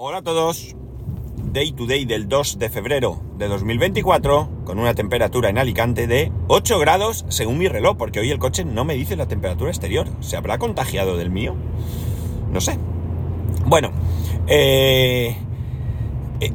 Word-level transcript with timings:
Hola 0.00 0.18
a 0.18 0.22
todos. 0.22 0.76
Day 1.52 1.72
to 1.72 1.84
day 1.84 2.04
del 2.04 2.28
2 2.28 2.60
de 2.60 2.70
febrero 2.70 3.20
de 3.36 3.48
2024 3.48 4.62
con 4.64 4.78
una 4.78 4.94
temperatura 4.94 5.48
en 5.48 5.58
Alicante 5.58 6.06
de 6.06 6.30
8 6.46 6.78
grados 6.78 7.24
según 7.30 7.58
mi 7.58 7.66
reloj, 7.66 7.96
porque 7.96 8.20
hoy 8.20 8.30
el 8.30 8.38
coche 8.38 8.64
no 8.64 8.84
me 8.84 8.94
dice 8.94 9.16
la 9.16 9.26
temperatura 9.26 9.70
exterior. 9.70 10.06
¿Se 10.20 10.36
habrá 10.36 10.58
contagiado 10.58 11.16
del 11.16 11.30
mío? 11.30 11.56
No 12.52 12.60
sé. 12.60 12.78
Bueno, 13.66 13.90
eh, 14.46 15.36
eh, 16.38 16.52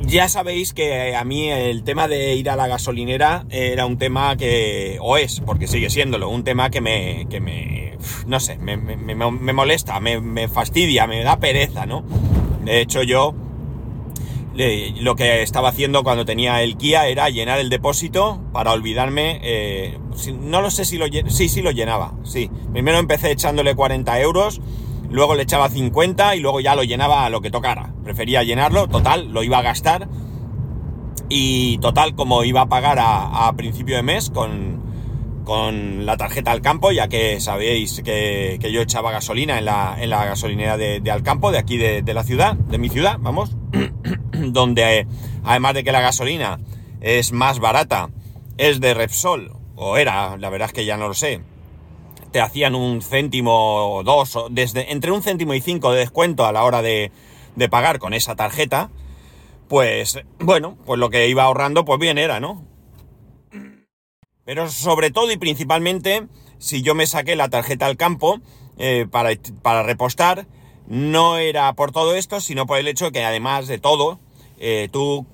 ya 0.00 0.28
sabéis 0.28 0.72
que 0.72 1.14
a 1.14 1.22
mí 1.22 1.48
el 1.48 1.84
tema 1.84 2.08
de 2.08 2.34
ir 2.34 2.50
a 2.50 2.56
la 2.56 2.66
gasolinera 2.66 3.46
era 3.48 3.86
un 3.86 3.96
tema 3.96 4.36
que, 4.36 4.98
o 5.00 5.16
es, 5.16 5.38
porque 5.38 5.68
sigue 5.68 5.88
siéndolo, 5.88 6.30
un 6.30 6.42
tema 6.42 6.68
que 6.70 6.80
me, 6.80 7.28
que 7.30 7.38
me 7.38 7.86
no 8.26 8.40
sé, 8.40 8.58
me, 8.58 8.76
me, 8.76 8.96
me 8.96 9.52
molesta, 9.52 9.98
me, 10.00 10.48
fastidia, 10.48 11.06
me 11.06 11.22
da 11.22 11.38
pereza, 11.38 11.86
¿no? 11.86 12.04
De 12.66 12.82
hecho 12.82 13.02
yo 13.02 13.34
lo 15.00 15.16
que 15.16 15.42
estaba 15.42 15.68
haciendo 15.68 16.02
cuando 16.02 16.24
tenía 16.24 16.62
el 16.62 16.76
Kia 16.76 17.08
era 17.08 17.28
llenar 17.28 17.58
el 17.58 17.68
depósito 17.68 18.40
para 18.52 18.72
olvidarme, 18.72 19.40
eh, 19.42 19.98
no 20.40 20.62
lo 20.62 20.70
sé 20.70 20.84
si 20.84 20.98
lo 20.98 21.06
sí, 21.28 21.48
sí 21.48 21.62
lo 21.62 21.70
llenaba, 21.70 22.14
sí. 22.24 22.50
Primero 22.72 22.98
empecé 22.98 23.30
echándole 23.30 23.74
40 23.74 24.20
euros, 24.20 24.60
luego 25.10 25.34
le 25.34 25.42
echaba 25.42 25.68
50 25.68 26.36
y 26.36 26.40
luego 26.40 26.60
ya 26.60 26.74
lo 26.74 26.84
llenaba 26.84 27.26
a 27.26 27.30
lo 27.30 27.40
que 27.40 27.50
tocara. 27.50 27.92
Prefería 28.02 28.42
llenarlo, 28.42 28.88
total, 28.88 29.30
lo 29.32 29.42
iba 29.42 29.58
a 29.58 29.62
gastar 29.62 30.08
y 31.28 31.78
total 31.78 32.14
como 32.14 32.44
iba 32.44 32.62
a 32.62 32.68
pagar 32.68 32.98
a, 33.00 33.52
principio 33.56 33.96
de 33.96 34.02
mes 34.02 34.30
con, 34.30 34.80
con 35.46 36.04
la 36.06 36.16
tarjeta 36.16 36.50
al 36.50 36.60
campo, 36.60 36.90
ya 36.90 37.06
que 37.06 37.40
sabéis 37.40 38.02
que, 38.04 38.58
yo 38.60 38.82
echaba 38.82 39.12
gasolina 39.12 39.58
en 39.58 39.64
la, 39.64 39.96
en 39.96 40.10
la 40.10 40.24
gasolinera 40.26 40.76
de, 40.76 40.98
de 40.98 41.10
Alcampo, 41.12 41.52
de 41.52 41.58
aquí 41.58 41.76
de, 41.78 42.02
la 42.14 42.24
ciudad, 42.24 42.54
de 42.54 42.78
mi 42.78 42.88
ciudad, 42.88 43.16
vamos. 43.20 43.56
donde 44.32 45.06
además 45.44 45.74
de 45.74 45.84
que 45.84 45.92
la 45.92 46.00
gasolina 46.00 46.58
es 47.00 47.30
más 47.30 47.60
barata, 47.60 48.10
es 48.58 48.80
de 48.80 48.92
Repsol, 48.92 49.52
o 49.76 49.96
era, 49.96 50.36
la 50.36 50.50
verdad 50.50 50.66
es 50.66 50.72
que 50.72 50.84
ya 50.84 50.96
no 50.96 51.06
lo 51.06 51.14
sé, 51.14 51.40
te 52.32 52.40
hacían 52.40 52.74
un 52.74 53.00
céntimo 53.00 53.98
o 53.98 54.02
dos, 54.02 54.36
desde, 54.50 54.90
entre 54.90 55.12
un 55.12 55.22
céntimo 55.22 55.54
y 55.54 55.60
cinco 55.60 55.92
de 55.92 56.00
descuento 56.00 56.44
a 56.44 56.50
la 56.50 56.64
hora 56.64 56.82
de, 56.82 57.12
de 57.54 57.68
pagar 57.68 58.00
con 58.00 58.14
esa 58.14 58.34
tarjeta, 58.34 58.90
pues 59.68 60.18
bueno, 60.40 60.76
pues 60.84 60.98
lo 60.98 61.08
que 61.08 61.28
iba 61.28 61.44
ahorrando 61.44 61.84
pues 61.84 62.00
bien 62.00 62.18
era, 62.18 62.40
¿no? 62.40 62.64
Pero 64.46 64.70
sobre 64.70 65.10
todo 65.10 65.32
y 65.32 65.36
principalmente, 65.36 66.28
si 66.58 66.80
yo 66.80 66.94
me 66.94 67.08
saqué 67.08 67.34
la 67.34 67.50
tarjeta 67.50 67.86
al 67.86 67.96
campo 67.96 68.40
eh, 68.78 69.06
para, 69.10 69.82
repostar, 69.82 70.46
no 70.86 71.36
era 71.36 71.72
por 71.72 71.90
todo 71.90 72.14
esto, 72.14 72.40
sino 72.40 72.64
por 72.64 72.78
el 72.78 72.86
hecho 72.86 73.10
que 73.10 73.24
además 73.24 73.66
de 73.66 73.78
todo, 73.78 74.20
eh, 74.58 74.88
tú 74.92 75.26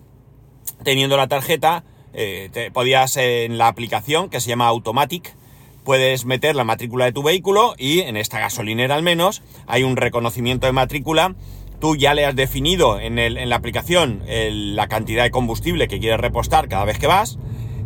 teniendo 0.83 1.19
la 1.19 1.29
tarjeta, 1.29 1.85
eh, 2.15 2.71
podías 2.73 3.19
en 3.19 3.59
la 3.59 3.69
aplicación 3.69 4.31
que 4.31 4.41
se 4.41 4.49
llama 4.49 4.67
Automatic, 4.69 5.37
puedes 5.85 6.25
meter 6.25 6.57
la 6.57 6.65
matrícula 6.65 7.05
de 7.05 7.13
tu 7.13 7.23
vehículo 7.23 7.75
y 7.77 8.01
en 8.01 8.17
esta 8.17 8.41
gasolinera 8.41 8.95
al 8.95 9.03
menos 9.03 9.43
hay 9.67 9.83
un 9.83 9.97
reconocimiento 9.97 10.67
de 10.67 10.73
matrícula. 10.73 11.35
Tú 11.81 11.97
ya 11.97 12.15
le 12.15 12.25
has 12.25 12.35
definido 12.35 12.99
en, 12.99 13.19
el, 13.19 13.49
la 13.51 13.57
aplicación 13.57 14.23
la 14.27 14.89
cantidad 14.89 15.25
de 15.25 15.31
combustible 15.31 15.87
que 15.89 16.01
quieres 16.01 16.21
repostar 16.21 16.69
cada 16.69 16.87
vez 16.87 16.99
que 16.99 17.09
vas. 17.09 17.39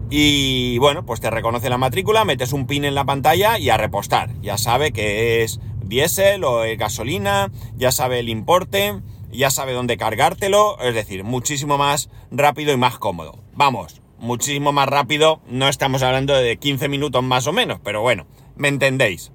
Y 0.08 0.78
bueno, 0.78 1.04
pues 1.04 1.20
te 1.20 1.30
reconoce 1.30 1.68
la 1.68 1.78
matrícula, 1.78 2.24
metes 2.24 2.52
un 2.52 2.66
pin 2.66 2.84
en 2.84 2.94
la 2.94 3.04
pantalla 3.04 3.58
y 3.58 3.70
a 3.70 3.76
repostar. 3.76 4.30
Ya 4.40 4.56
sabe 4.56 4.92
que 4.92 5.42
es 5.42 5.60
diésel 5.82 6.44
o 6.44 6.62
gasolina, 6.76 7.50
ya 7.76 7.90
sabe 7.90 8.20
el 8.20 8.28
importe, 8.28 9.00
ya 9.32 9.50
sabe 9.50 9.72
dónde 9.72 9.96
cargártelo, 9.96 10.78
es 10.80 10.94
decir, 10.94 11.24
muchísimo 11.24 11.78
más 11.78 12.08
rápido 12.30 12.72
y 12.72 12.76
más 12.76 12.98
cómodo. 12.98 13.38
Vamos, 13.54 14.00
muchísimo 14.18 14.72
más 14.72 14.88
rápido, 14.88 15.40
no 15.48 15.68
estamos 15.68 16.02
hablando 16.02 16.34
de 16.34 16.56
15 16.56 16.88
minutos 16.88 17.22
más 17.22 17.46
o 17.46 17.52
menos, 17.52 17.80
pero 17.82 18.02
bueno, 18.02 18.26
me 18.56 18.68
entendéis. 18.68 19.32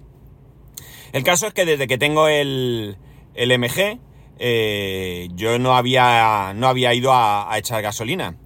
El 1.13 1.23
caso 1.23 1.47
es 1.47 1.53
que 1.53 1.65
desde 1.65 1.87
que 1.87 1.97
tengo 1.97 2.27
el, 2.27 2.97
el 3.33 3.59
MG, 3.59 3.99
eh, 4.39 5.29
yo 5.35 5.59
no 5.59 5.75
había, 5.75 6.53
no 6.55 6.67
había 6.67 6.93
ido 6.93 7.11
a, 7.13 7.47
echar 7.57 7.81
gasolina. 7.81 8.37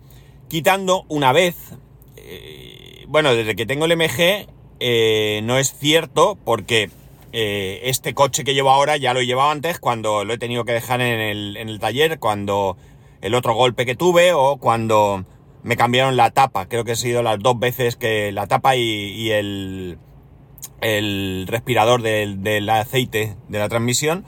Quitando 0.47 1.05
una 1.07 1.31
vez, 1.31 1.55
eh, 2.27 3.05
bueno, 3.07 3.35
desde 3.35 3.55
que 3.55 3.65
tengo 3.65 3.85
el 3.85 3.95
MG, 3.95 4.47
eh, 4.79 5.41
no 5.43 5.57
es 5.57 5.73
cierto 5.77 6.37
porque 6.43 6.89
eh, 7.31 7.81
este 7.83 8.13
coche 8.13 8.43
que 8.43 8.53
llevo 8.53 8.71
ahora 8.71 8.97
ya 8.97 9.13
lo 9.13 9.19
he 9.19 9.25
llevado 9.25 9.51
antes 9.51 9.79
cuando 9.79 10.25
lo 10.25 10.33
he 10.33 10.37
tenido 10.37 10.65
que 10.65 10.71
dejar 10.71 11.01
en 11.01 11.19
el, 11.19 11.79
taller, 11.79 12.19
cuando 12.19 12.77
el 13.21 13.35
otro 13.35 13.53
golpe 13.53 13.85
que 13.85 13.95
tuve 13.95 14.33
o 14.33 14.57
cuando 14.57 15.25
me 15.63 15.77
cambiaron 15.77 16.17
la 16.17 16.31
tapa. 16.31 16.67
Creo 16.67 16.83
que 16.83 16.93
he 16.93 16.95
sido 16.95 17.21
las 17.23 17.39
dos 17.39 17.59
veces 17.59 17.95
que 17.95 18.31
la 18.31 18.47
tapa 18.47 18.75
y, 18.75 19.31
el, 19.31 19.97
el 20.81 21.45
respirador 21.47 22.01
del, 22.01 22.69
aceite 22.69 23.35
de 23.49 23.59
la 23.59 23.69
transmisión. 23.69 24.25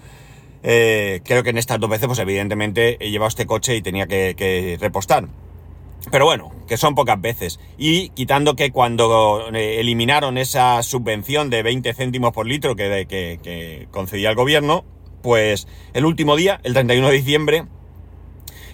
Creo 0.61 1.43
que 1.43 1.49
en 1.49 1.57
estas 1.57 1.79
dos 1.79 1.89
veces, 1.89 2.07
pues 2.07 2.19
evidentemente 2.19 2.97
he 2.99 3.09
llevado 3.09 3.29
este 3.29 3.45
coche 3.45 3.75
y 3.75 3.81
tenía 3.81 4.07
que 4.07 4.77
repostar. 4.79 5.27
Pero 6.11 6.25
bueno, 6.25 6.51
que 6.67 6.77
son 6.77 6.95
pocas 6.95 7.19
veces. 7.19 7.59
Y 7.77 8.09
quitando 8.09 8.55
que 8.55 8.71
cuando 8.71 9.49
eh, 9.53 9.79
eliminaron 9.79 10.37
esa 10.37 10.81
subvención 10.83 11.49
de 11.49 11.63
20 11.63 11.93
céntimos 11.93 12.31
por 12.33 12.45
litro 12.45 12.75
que, 12.75 13.87
concedía 13.91 14.29
el 14.29 14.35
gobierno, 14.35 14.85
pues 15.21 15.67
el 15.93 16.05
último 16.05 16.35
día, 16.35 16.59
el 16.63 16.73
31 16.73 17.09
de 17.09 17.13
diciembre, 17.13 17.65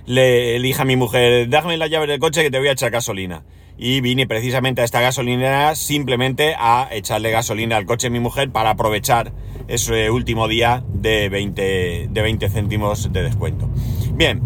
le, 0.06 0.59
dije 0.59 0.81
a 0.81 0.85
mi 0.85 0.95
mujer, 0.95 1.47
déjame 1.47 1.78
la 1.78 1.88
llave 1.88 2.07
del 2.07 2.19
coche 2.19 2.44
que 2.44 2.51
te 2.51 2.59
voy 2.59 2.67
a 2.67 2.73
echar 2.73 2.91
gasolina. 2.91 3.44
Y 3.75 4.01
vine 4.01 4.28
precisamente 4.28 4.81
a 4.81 4.84
esta 4.85 5.01
gasolinera 5.01 5.73
simplemente 5.75 6.55
a 6.57 6.90
echarle 6.91 7.31
gasolina 7.31 7.78
al 7.78 7.85
coche 7.85 8.07
de 8.07 8.11
mi 8.11 8.19
mujer 8.19 8.51
para 8.51 8.69
aprovechar 8.69 9.34
ese 9.67 10.11
último 10.11 10.47
día 10.47 10.84
de 10.90 11.29
20, 11.29 12.09
de 12.11 12.22
20 12.22 12.50
céntimos 12.50 13.11
de 13.11 13.23
descuento. 13.23 13.67
Bien, 14.13 14.41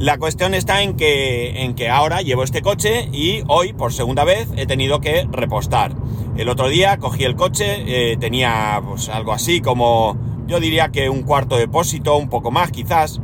la 0.00 0.16
cuestión 0.16 0.54
está 0.54 0.82
en 0.82 0.96
que, 0.96 1.62
en 1.62 1.74
que 1.74 1.90
ahora 1.90 2.22
llevo 2.22 2.42
este 2.42 2.62
coche 2.62 3.10
y 3.12 3.42
hoy, 3.48 3.74
por 3.74 3.92
segunda 3.92 4.24
vez, 4.24 4.48
he 4.56 4.64
tenido 4.64 5.02
que 5.02 5.28
repostar. 5.30 5.92
El 6.38 6.48
otro 6.48 6.68
día 6.68 6.96
cogí 6.96 7.24
el 7.24 7.36
coche, 7.36 7.84
eh, 7.86 8.16
tenía 8.16 8.80
pues 8.82 9.10
algo 9.10 9.34
así 9.34 9.60
como, 9.60 10.16
yo 10.46 10.58
diría 10.58 10.88
que 10.88 11.10
un 11.10 11.22
cuarto 11.22 11.56
de 11.56 11.62
depósito, 11.66 12.16
un 12.16 12.30
poco 12.30 12.50
más 12.50 12.70
quizás. 12.70 13.20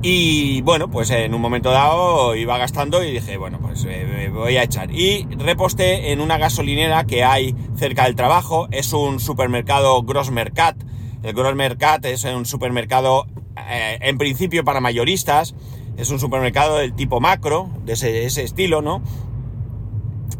Y 0.00 0.62
bueno, 0.62 0.90
pues 0.90 1.10
en 1.10 1.34
un 1.34 1.42
momento 1.42 1.70
dado 1.70 2.34
iba 2.34 2.56
gastando 2.56 3.04
y 3.04 3.12
dije, 3.12 3.36
bueno, 3.36 3.58
pues 3.60 3.84
eh, 3.86 4.30
voy 4.32 4.56
a 4.56 4.62
echar. 4.62 4.90
Y 4.90 5.28
reposté 5.36 6.12
en 6.12 6.22
una 6.22 6.38
gasolinera 6.38 7.04
que 7.04 7.24
hay 7.24 7.54
cerca 7.76 8.04
del 8.04 8.16
trabajo, 8.16 8.68
es 8.70 8.94
un 8.94 9.20
supermercado 9.20 10.02
Grossmercat. 10.02 10.82
El 11.22 11.34
Grossmercat 11.34 12.06
es 12.06 12.24
un 12.24 12.46
supermercado 12.46 13.26
eh, 13.68 13.98
en 14.02 14.18
principio 14.18 14.64
para 14.64 14.80
mayoristas, 14.80 15.54
es 15.96 16.10
un 16.10 16.18
supermercado 16.18 16.78
del 16.78 16.94
tipo 16.94 17.20
macro, 17.20 17.70
de 17.84 17.92
ese, 17.92 18.42
estilo, 18.42 18.82
¿no? 18.82 19.02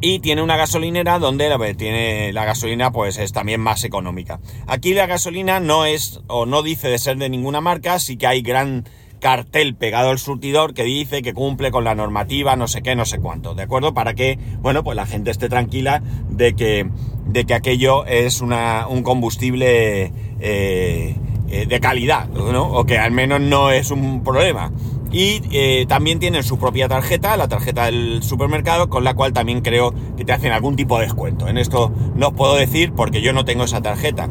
Y 0.01 0.21
tiene 0.21 0.43
una 0.43 0.57
gasolinera 0.57 1.19
donde 1.19 1.49
la, 1.51 1.59
tiene 1.75 2.33
la 2.33 2.47
gasolina 2.47 2.91
pues 2.91 3.19
es 3.19 3.33
también 3.33 3.61
más 3.61 3.85
económica. 3.85 4.41
Aquí 4.67 4.95
la 4.95 5.07
gasolina 5.07 5.61
no 5.61 5.85
es 5.85 6.23
o 6.27 6.47
no 6.47 6.63
dice 6.63 6.89
de 6.89 6.99
ser 6.99 7.19
de 7.19 7.29
ninguna 7.29 7.61
marca, 7.61 7.99
sí 7.99 8.17
que 8.17 8.27
hay 8.27 8.41
gran 8.41 8.85
cartel 9.21 9.75
pegado 9.75 10.11
al 10.11 10.19
surtidor 10.19 10.75
que 10.75 10.83
dice 10.85 11.23
que 11.23 11.35
cumple 11.35 11.71
con 11.71 11.85
la 11.85 11.95
normativa, 11.95 12.57
no 12.57 12.67
sé 12.67 12.83
qué, 12.83 12.97
no 12.97 13.05
sé 13.05 13.19
cuánto, 13.19 13.55
¿de 13.55 13.63
acuerdo? 13.63 13.95
Para 13.95 14.15
que, 14.15 14.39
bueno, 14.61 14.83
pues 14.83 14.97
la 14.97 15.07
gente 15.07 15.31
esté 15.31 15.49
tranquila 15.49 16.03
de 16.31 16.55
que, 16.55 16.89
de 17.27 17.45
que 17.45 17.55
aquello 17.55 18.07
es 18.07 18.41
una, 18.41 18.89
un 18.89 19.03
combustible 19.03 20.13
eh, 20.41 21.17
eh, 21.53 21.67
de 21.67 21.81
calidad, 21.81 22.29
¿no? 22.29 22.63
O 22.63 22.87
que 22.87 22.97
al 22.97 23.11
menos 23.11 23.41
no 23.41 23.73
es 23.73 23.91
un 23.91 24.23
problema. 24.23 24.71
Y 25.11 25.43
eh, 25.51 25.85
también 25.89 26.21
tienen 26.21 26.45
su 26.45 26.59
propia 26.59 26.87
tarjeta, 26.87 27.37
la 27.37 27.49
tarjeta 27.49 27.87
del 27.87 28.23
supermercado, 28.23 28.89
con 28.89 29.03
la 29.03 29.15
cual 29.15 29.33
también 29.33 29.61
creo 29.61 29.93
que 30.17 30.25
te 30.25 30.33
hacen 30.33 30.53
algún 30.53 30.77
tipo 30.77 30.99
de 30.99 31.07
descuento. 31.07 31.49
En 31.49 31.59
esto 31.59 31.93
no 32.15 32.29
os 32.29 32.35
puedo 32.35 32.55
decir 32.55 32.93
porque 32.93 33.21
yo 33.21 33.33
no 33.33 33.45
tengo 33.45 33.65
esa 33.65 33.83
tarjeta. 33.83 34.29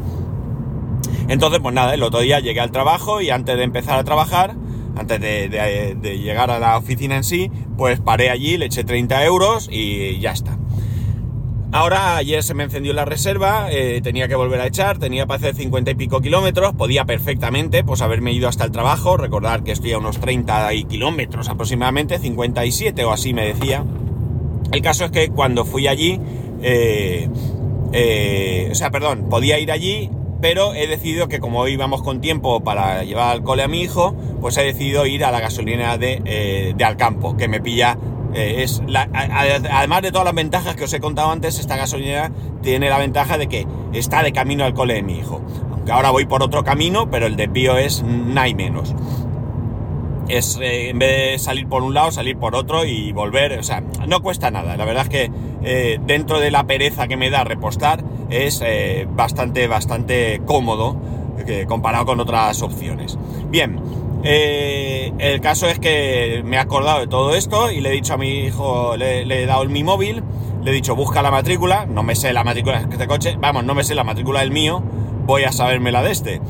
Entonces, 1.28 1.60
pues 1.60 1.74
nada, 1.74 1.92
el 1.92 2.02
otro 2.02 2.20
día 2.20 2.40
llegué 2.40 2.60
al 2.60 2.70
trabajo 2.70 3.20
y 3.20 3.28
antes 3.28 3.54
de 3.58 3.64
empezar 3.64 3.98
a 3.98 4.04
trabajar, 4.04 4.56
antes 4.96 5.20
de, 5.20 5.50
de 6.00 6.18
llegar 6.18 6.50
a 6.50 6.58
la 6.58 6.78
oficina 6.78 7.16
en 7.16 7.24
sí, 7.24 7.50
pues 7.76 8.00
paré 8.00 8.30
allí, 8.30 8.56
le 8.56 8.64
eché 8.64 8.82
30 8.82 9.24
euros 9.26 9.68
y 9.70 10.18
ya 10.20 10.32
está. 10.32 10.56
Ahora 11.72 12.16
ayer 12.16 12.42
se 12.42 12.52
me 12.52 12.64
encendió 12.64 12.92
la 12.92 13.04
reserva, 13.04 13.68
eh, 13.70 14.00
tenía 14.02 14.26
que 14.26 14.34
volver 14.34 14.60
a 14.60 14.66
echar, 14.66 14.98
tenía 14.98 15.26
para 15.26 15.38
hacer 15.38 15.54
50 15.54 15.92
y 15.92 15.94
pico 15.94 16.20
kilómetros, 16.20 16.74
podía 16.74 17.04
perfectamente 17.04 17.84
pues 17.84 18.02
haberme 18.02 18.32
ido 18.32 18.48
hasta 18.48 18.64
el 18.64 18.72
trabajo, 18.72 19.16
recordar 19.16 19.62
que 19.62 19.70
estoy 19.70 19.92
a 19.92 19.98
unos 19.98 20.18
30 20.18 20.68
kilómetros 20.88 21.48
aproximadamente, 21.48 22.18
57 22.18 23.04
o 23.04 23.12
así 23.12 23.32
me 23.34 23.46
decía. 23.46 23.84
El 24.72 24.82
caso 24.82 25.04
es 25.04 25.12
que 25.12 25.28
cuando 25.28 25.64
fui 25.64 25.86
allí, 25.86 26.20
eh, 26.60 27.28
eh, 27.92 28.68
o 28.72 28.74
sea, 28.74 28.90
perdón, 28.90 29.28
podía 29.30 29.60
ir 29.60 29.70
allí, 29.70 30.10
pero 30.40 30.74
he 30.74 30.88
decidido 30.88 31.28
que 31.28 31.38
como 31.38 31.68
íbamos 31.68 32.02
con 32.02 32.20
tiempo 32.20 32.64
para 32.64 33.04
llevar 33.04 33.30
al 33.30 33.44
cole 33.44 33.62
a 33.62 33.68
mi 33.68 33.80
hijo, 33.80 34.16
pues 34.40 34.58
he 34.58 34.64
decidido 34.64 35.06
ir 35.06 35.24
a 35.24 35.30
la 35.30 35.38
gasolina 35.38 35.98
de, 35.98 36.74
de 36.76 36.84
Alcampo, 36.84 37.36
que 37.36 37.46
me 37.46 37.60
pilla 37.60 37.96
eh, 38.34 38.62
es 38.62 38.82
además 39.12 40.02
de 40.02 40.12
todas 40.12 40.24
las 40.24 40.34
ventajas 40.34 40.76
que 40.76 40.84
os 40.84 40.92
he 40.92 41.00
contado 41.00 41.30
antes, 41.30 41.58
esta 41.58 41.76
gasolinera 41.76 42.30
tiene 42.62 42.88
la 42.88 42.98
ventaja 42.98 43.38
de 43.38 43.48
que 43.48 43.66
está 43.92 44.22
de 44.22 44.32
camino 44.32 44.64
al 44.64 44.74
cole 44.74 44.94
de 44.94 45.02
mi 45.02 45.18
hijo. 45.18 45.40
Aunque 45.70 45.92
ahora 45.92 46.10
voy 46.10 46.26
por 46.26 46.42
otro 46.42 46.62
camino, 46.64 47.10
pero 47.10 47.26
el 47.26 47.36
desvío 47.36 47.76
es 47.76 48.02
nada 48.02 48.52
menos. 48.54 48.94
Es 50.28 50.58
eh, 50.62 50.90
en 50.90 50.98
vez 50.98 51.32
de 51.32 51.38
salir 51.38 51.66
por 51.66 51.82
un 51.82 51.92
lado, 51.92 52.12
salir 52.12 52.36
por 52.36 52.54
otro 52.54 52.84
y 52.84 53.12
volver. 53.12 53.58
O 53.58 53.62
sea, 53.62 53.82
no 54.06 54.20
cuesta 54.20 54.50
nada. 54.50 54.76
La 54.76 54.84
verdad 54.84 55.04
es 55.04 55.08
que 55.08 55.30
eh, 55.62 55.98
dentro 56.06 56.38
de 56.38 56.50
la 56.50 56.64
pereza 56.64 57.08
que 57.08 57.16
me 57.16 57.30
da 57.30 57.42
repostar, 57.44 58.04
es 58.30 58.62
bastante, 59.12 59.66
bastante 59.66 60.40
cómodo 60.46 60.96
comparado 61.66 62.06
con 62.06 62.20
otras 62.20 62.62
opciones. 62.62 63.18
Bien, 63.50 63.80
eh, 64.22 65.12
el 65.18 65.40
caso 65.40 65.66
es 65.66 65.78
que 65.78 66.42
me 66.44 66.56
he 66.56 66.58
acordado 66.58 67.00
de 67.00 67.06
todo 67.06 67.34
esto 67.34 67.70
y 67.70 67.80
le 67.80 67.90
he 67.90 67.92
dicho 67.92 68.14
a 68.14 68.16
mi 68.16 68.44
hijo, 68.44 68.96
le, 68.96 69.22
he 69.22 69.46
dado 69.46 69.64
mi 69.66 69.82
móvil, 69.82 70.22
le 70.62 70.70
he 70.70 70.74
dicho 70.74 70.94
busca 70.94 71.22
la 71.22 71.30
matrícula, 71.30 71.86
no 71.86 72.02
me 72.02 72.14
sé 72.14 72.32
la 72.32 72.44
matrícula 72.44 72.82
de 72.82 72.92
este 72.92 73.06
coche, 73.06 73.36
vamos, 73.40 73.64
no 73.64 73.74
me 73.74 73.82
sé 73.82 73.94
la 73.94 74.04
matrícula 74.04 74.40
del 74.40 74.50
mío, 74.50 74.82
voy 75.26 75.44
a 75.44 75.52
saberme 75.52 75.90
la 75.92 76.02
de 76.02 76.10
este. 76.10 76.40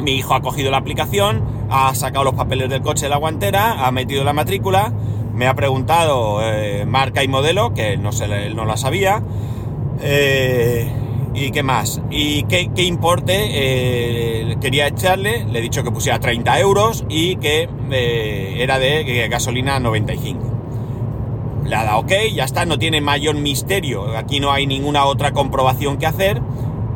Mi 0.00 0.12
hijo 0.12 0.34
ha 0.34 0.42
cogido 0.42 0.70
la 0.70 0.78
aplicación, 0.78 1.44
ha 1.70 1.94
sacado 1.94 2.24
los 2.24 2.34
papeles 2.34 2.68
del 2.68 2.82
coche 2.82 3.06
de 3.06 3.10
la 3.10 3.16
guantera, 3.16 3.86
ha 3.86 3.92
metido 3.92 4.24
la 4.24 4.32
matrícula, 4.32 4.92
me 5.32 5.46
ha 5.46 5.54
preguntado 5.54 6.40
eh, 6.42 6.84
marca 6.86 7.22
y 7.22 7.28
modelo, 7.28 7.72
que 7.72 7.96
no 7.96 8.10
sé, 8.12 8.24
él 8.24 8.56
no 8.56 8.64
la 8.64 8.76
sabía. 8.76 9.22
Eh, 10.02 10.90
¿Y 11.34 11.50
qué 11.50 11.64
más? 11.64 12.00
¿Y 12.10 12.44
qué, 12.44 12.70
importe 12.84 13.34
eh, 13.50 14.56
quería 14.60 14.86
echarle? 14.86 15.44
Le 15.44 15.58
he 15.58 15.62
dicho 15.62 15.82
que 15.82 15.90
pusiera 15.90 16.20
30 16.20 16.60
euros 16.60 17.04
y 17.08 17.36
que 17.36 17.68
eh, 17.90 18.56
era 18.58 18.78
de 18.78 19.26
gasolina 19.28 19.80
95. 19.80 20.40
Le 21.64 21.74
ha 21.74 21.84
dado 21.84 22.00
ok, 22.00 22.12
ya 22.32 22.44
está, 22.44 22.64
no 22.66 22.78
tiene 22.78 23.00
mayor 23.00 23.34
misterio. 23.34 24.16
Aquí 24.16 24.38
no 24.38 24.52
hay 24.52 24.68
ninguna 24.68 25.06
otra 25.06 25.32
comprobación 25.32 25.96
que 25.98 26.06
hacer. 26.06 26.40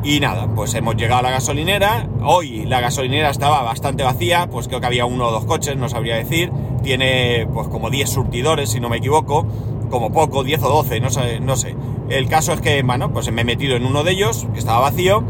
Y 0.05 0.20
nada, 0.20 0.46
pues 0.55 0.73
hemos 0.75 0.94
llegado 0.94 1.20
a 1.20 1.23
la 1.23 1.31
gasolinera. 1.31 2.08
Hoy 2.23 2.64
la 2.64 2.81
gasolinera 2.81 3.31
estaba 3.31 3.62
bastante 3.62 4.05
vacía, 4.05 4.49
pues 4.49 4.69
creo 4.69 4.81
que 4.81 4.87
había 4.87 5.05
uno 5.05 5.26
o 5.26 5.32
dos 5.32 5.46
coches, 5.46 5.76
no 5.76 5.88
sabría 5.88 6.14
decir. 6.14 6.52
Tiene 6.85 7.49
pues 7.52 7.67
como 7.67 7.90
10 7.90 8.08
surtidores, 8.08 8.70
si 8.70 8.79
no 8.79 8.88
me 8.88 8.99
equivoco 8.99 9.46
como 9.90 10.12
poco, 10.12 10.44
10 10.44 10.62
o 10.62 10.69
12, 10.69 11.00
no 11.00 11.11
sé, 11.11 11.40
no 11.40 11.56
sé. 11.56 11.75
El 12.08 12.28
caso 12.28 12.52
es 12.52 12.60
que, 12.60 12.82
bueno, 12.82 13.12
pues 13.12 13.31
me 13.32 13.43
he 13.43 13.44
metido 13.44 13.76
en 13.76 13.84
uno 13.84 14.02
de 14.02 14.12
ellos, 14.12 14.46
que 14.52 14.58
estaba 14.58 14.81
vacío, 14.81 15.25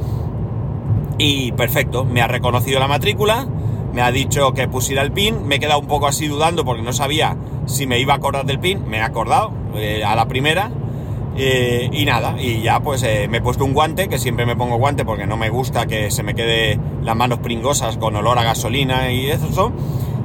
y 1.18 1.52
perfecto, 1.52 2.04
me 2.04 2.22
ha 2.22 2.28
reconocido 2.28 2.78
la 2.78 2.86
matrícula, 2.86 3.46
me 3.92 4.02
ha 4.02 4.12
dicho 4.12 4.52
que 4.54 4.68
pusiera 4.68 5.02
el 5.02 5.12
pin, 5.12 5.46
me 5.46 5.56
he 5.56 5.58
quedado 5.58 5.80
un 5.80 5.86
poco 5.86 6.06
así 6.06 6.28
dudando 6.28 6.64
porque 6.64 6.82
no 6.82 6.92
sabía 6.92 7.36
si 7.66 7.86
me 7.86 7.98
iba 7.98 8.14
a 8.14 8.16
acordar 8.16 8.46
del 8.46 8.60
pin, 8.60 8.88
me 8.88 8.98
he 8.98 9.02
acordado 9.02 9.52
eh, 9.74 10.04
a 10.04 10.14
la 10.14 10.28
primera, 10.28 10.70
eh, 11.36 11.90
y 11.92 12.04
nada, 12.04 12.40
y 12.40 12.62
ya 12.62 12.80
pues 12.80 13.02
eh, 13.02 13.26
me 13.28 13.38
he 13.38 13.40
puesto 13.40 13.64
un 13.64 13.72
guante, 13.72 14.08
que 14.08 14.18
siempre 14.18 14.46
me 14.46 14.56
pongo 14.56 14.76
guante 14.76 15.04
porque 15.04 15.26
no 15.26 15.36
me 15.36 15.50
gusta 15.50 15.86
que 15.86 16.10
se 16.10 16.22
me 16.22 16.34
quede 16.34 16.78
las 17.02 17.16
manos 17.16 17.40
pringosas 17.40 17.96
con 17.96 18.14
olor 18.14 18.38
a 18.38 18.44
gasolina 18.44 19.10
y 19.12 19.30
eso 19.30 19.72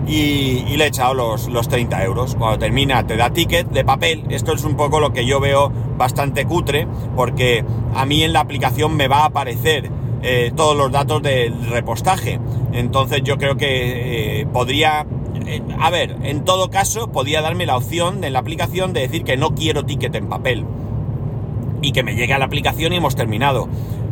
y, 0.08 0.76
le 0.76 0.86
he 0.86 0.88
echado 0.88 1.14
los, 1.14 1.48
los 1.48 1.68
30 1.68 2.04
euros. 2.04 2.36
Cuando 2.36 2.60
termina 2.60 3.06
te 3.06 3.16
da 3.16 3.32
ticket 3.32 3.70
de 3.70 3.84
papel. 3.86 4.24
Esto 4.30 4.54
es 4.54 4.64
un 4.64 4.76
poco 4.76 5.00
lo 5.00 5.14
que 5.14 5.26
yo 5.26 5.40
veo 5.40 5.72
bastante 5.98 6.46
cutre 6.46 6.88
porque 7.16 7.64
a 7.96 8.06
mí 8.06 8.24
en 8.24 8.34
la 8.34 8.42
aplicación 8.42 8.96
me 8.96 9.08
va 9.08 9.20
a 9.20 9.26
aparecer 9.26 9.90
eh, 10.22 10.54
todos 10.56 10.76
los 10.76 10.92
datos 10.92 11.22
del 11.22 11.66
repostaje. 11.68 12.40
Entonces 12.72 13.22
yo 13.24 13.38
creo 13.38 13.58
que 13.58 14.42
eh, 14.42 14.46
podría... 14.48 15.06
Eh, 15.46 15.62
a 15.80 15.90
ver, 15.90 16.16
en 16.24 16.46
todo 16.46 16.70
caso 16.70 17.12
podría 17.12 17.42
darme 17.42 17.66
la 17.66 17.76
opción 17.76 18.24
en 18.24 18.34
la 18.34 18.40
aplicación 18.40 18.94
de 18.94 19.02
decir 19.02 19.24
que 19.24 19.36
no 19.36 19.54
quiero 19.54 19.84
ticket 19.84 20.16
en 20.16 20.28
papel. 20.28 20.66
Y 21.82 21.92
que 21.92 22.04
me 22.04 22.16
llegue 22.16 22.34
a 22.34 22.40
la 22.40 22.46
aplicación 22.46 22.94
y 22.94 22.98
hemos 22.98 23.16
terminado. 23.16 23.68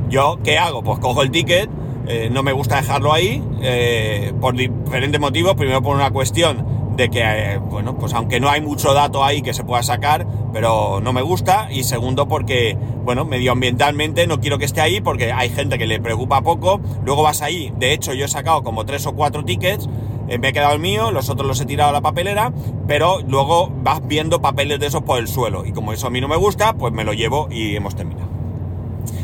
Yo, 0.09 0.39
¿qué 0.43 0.57
hago? 0.57 0.83
Pues 0.83 0.99
cojo 0.99 1.21
el 1.21 1.31
ticket, 1.31 1.69
eh, 2.07 2.29
no 2.31 2.43
me 2.43 2.51
gusta 2.51 2.77
dejarlo 2.77 3.13
ahí 3.13 3.43
eh, 3.61 4.33
por 4.39 4.55
diferentes 4.55 5.19
motivos. 5.19 5.55
Primero 5.55 5.81
por 5.81 5.95
una 5.95 6.11
cuestión 6.11 6.65
de 6.95 7.09
que, 7.09 7.21
eh, 7.23 7.57
bueno, 7.57 7.97
pues 7.97 8.13
aunque 8.13 8.39
no 8.39 8.49
hay 8.49 8.61
mucho 8.61 8.93
dato 8.93 9.23
ahí 9.23 9.41
que 9.41 9.53
se 9.53 9.63
pueda 9.63 9.83
sacar, 9.83 10.27
pero 10.53 10.99
no 11.01 11.13
me 11.13 11.21
gusta. 11.21 11.67
Y 11.71 11.83
segundo 11.83 12.27
porque, 12.27 12.77
bueno, 13.03 13.25
medioambientalmente 13.25 14.27
no 14.27 14.39
quiero 14.39 14.57
que 14.57 14.65
esté 14.65 14.81
ahí 14.81 15.01
porque 15.01 15.31
hay 15.31 15.49
gente 15.49 15.77
que 15.77 15.87
le 15.87 15.99
preocupa 15.99 16.41
poco. 16.41 16.81
Luego 17.05 17.23
vas 17.23 17.41
ahí. 17.41 17.73
De 17.77 17.93
hecho, 17.93 18.13
yo 18.13 18.25
he 18.25 18.29
sacado 18.29 18.63
como 18.63 18.85
tres 18.85 19.05
o 19.05 19.13
cuatro 19.13 19.45
tickets. 19.45 19.87
me 20.27 20.49
he 20.49 20.53
quedado 20.53 20.73
el 20.73 20.79
mío, 20.79 21.11
los 21.11 21.29
otros 21.29 21.47
los 21.47 21.59
he 21.61 21.65
tirado 21.65 21.89
a 21.89 21.93
la 21.93 22.01
papelera, 22.01 22.53
pero 22.87 23.19
luego 23.27 23.71
vas 23.83 24.05
viendo 24.05 24.41
papeles 24.41 24.79
de 24.79 24.87
esos 24.87 25.03
por 25.03 25.19
el 25.19 25.27
suelo. 25.27 25.65
Y 25.65 25.71
como 25.71 25.93
eso 25.93 26.07
a 26.07 26.09
mí 26.09 26.21
no 26.21 26.27
me 26.27 26.37
gusta, 26.37 26.73
pues 26.73 26.93
me 26.93 27.03
lo 27.03 27.13
llevo 27.13 27.47
y 27.51 27.75
hemos 27.75 27.95
terminado. 27.95 28.31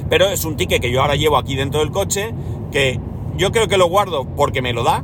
Pero 0.09 0.30
es 0.30 0.45
un 0.45 0.56
ticket 0.56 0.81
que 0.81 0.91
yo 0.91 1.01
ahora 1.01 1.15
llevo 1.15 1.38
aquí 1.38 1.56
dentro 1.56 1.81
del 1.81 1.91
coche, 1.91 2.33
que 2.71 2.99
yo 3.37 3.51
creo 3.51 3.67
que 3.67 3.77
lo 3.77 3.87
guardo 3.87 4.25
porque 4.25 4.61
me 4.61 4.73
lo 4.73 4.83
da, 4.83 5.03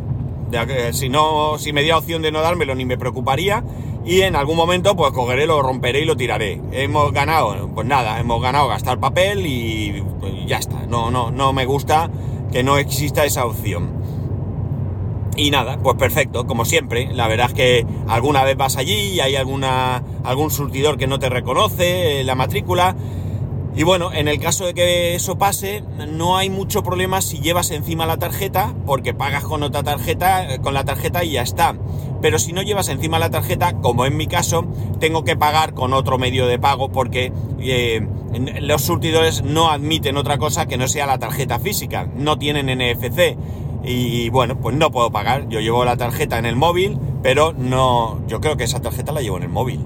que 0.67 0.93
si 0.93 1.09
no, 1.09 1.57
si 1.57 1.73
me 1.73 1.81
diera 1.81 1.97
opción 1.97 2.21
de 2.21 2.31
no 2.31 2.41
dármelo 2.41 2.75
ni 2.75 2.85
me 2.85 2.97
preocuparía, 2.97 3.63
y 4.05 4.21
en 4.21 4.35
algún 4.35 4.57
momento 4.57 4.95
pues 4.95 5.11
cogeré, 5.13 5.45
lo 5.45 5.61
romperé 5.61 6.01
y 6.01 6.05
lo 6.05 6.17
tiraré. 6.17 6.61
Hemos 6.71 7.11
ganado, 7.13 7.69
pues 7.73 7.87
nada, 7.87 8.19
hemos 8.19 8.41
ganado 8.41 8.67
gastar 8.67 8.99
papel 8.99 9.45
y 9.45 10.03
pues, 10.19 10.33
ya 10.45 10.57
está, 10.57 10.85
no, 10.87 11.09
no, 11.09 11.31
no 11.31 11.53
me 11.53 11.65
gusta 11.65 12.09
que 12.51 12.63
no 12.63 12.77
exista 12.77 13.25
esa 13.25 13.45
opción. 13.45 14.03
Y 15.35 15.49
nada, 15.49 15.79
pues 15.81 15.97
perfecto, 15.97 16.45
como 16.45 16.63
siempre. 16.63 17.09
La 17.11 17.27
verdad 17.27 17.47
es 17.47 17.53
que 17.53 17.87
alguna 18.07 18.43
vez 18.43 18.55
vas 18.55 18.77
allí 18.77 18.93
y 18.93 19.19
hay 19.19 19.35
alguna, 19.35 20.03
algún 20.23 20.51
surtidor 20.51 20.97
que 20.97 21.07
no 21.07 21.17
te 21.17 21.29
reconoce 21.29 22.19
eh, 22.19 22.23
la 22.23 22.35
matrícula 22.35 22.95
y 23.75 23.83
bueno, 23.83 24.13
en 24.13 24.27
el 24.27 24.39
caso 24.39 24.65
de 24.65 24.75
que 24.75 25.15
eso 25.15 25.37
pase, 25.37 25.83
no 26.07 26.37
hay 26.37 26.49
mucho 26.49 26.83
problema 26.83 27.21
si 27.21 27.39
llevas 27.39 27.71
encima 27.71 28.05
la 28.05 28.17
tarjeta, 28.17 28.73
porque 28.85 29.15
pagas 29.15 29.43
con 29.43 29.63
otra 29.63 29.81
tarjeta, 29.81 30.53
eh, 30.53 30.59
con 30.59 30.75
la 30.75 30.83
tarjeta 30.83 31.23
y 31.23 31.31
ya 31.31 31.41
está. 31.41 31.75
Pero 32.21 32.37
si 32.37 32.53
no 32.53 32.61
llevas 32.61 32.89
encima 32.89 33.17
la 33.17 33.31
tarjeta, 33.31 33.73
como 33.81 34.05
en 34.05 34.15
mi 34.15 34.27
caso, 34.27 34.65
tengo 34.99 35.23
que 35.23 35.35
pagar 35.35 35.73
con 35.73 35.93
otro 35.93 36.19
medio 36.19 36.45
de 36.45 36.59
pago 36.59 36.89
porque 36.89 37.33
eh, 37.59 38.07
los 38.61 38.83
surtidores 38.83 39.43
no 39.43 39.71
admiten 39.71 40.17
otra 40.17 40.37
cosa 40.37 40.67
que 40.67 40.77
no 40.77 40.87
sea 40.87 41.07
la 41.07 41.17
tarjeta 41.17 41.57
física, 41.59 42.07
no 42.15 42.37
tienen 42.37 42.67
NFC. 42.67 43.35
Y 43.83 44.29
bueno, 44.29 44.57
pues 44.59 44.75
no 44.77 44.91
puedo 44.91 45.11
pagar. 45.11 45.49
Yo 45.49 45.59
llevo 45.59 45.83
la 45.83 45.97
tarjeta 45.97 46.37
en 46.37 46.45
el 46.45 46.55
móvil, 46.55 46.97
pero 47.21 47.53
no. 47.53 48.21
Yo 48.27 48.39
creo 48.39 48.55
que 48.55 48.63
esa 48.63 48.81
tarjeta 48.81 49.11
la 49.11 49.21
llevo 49.21 49.37
en 49.37 49.43
el 49.43 49.49
móvil. 49.49 49.81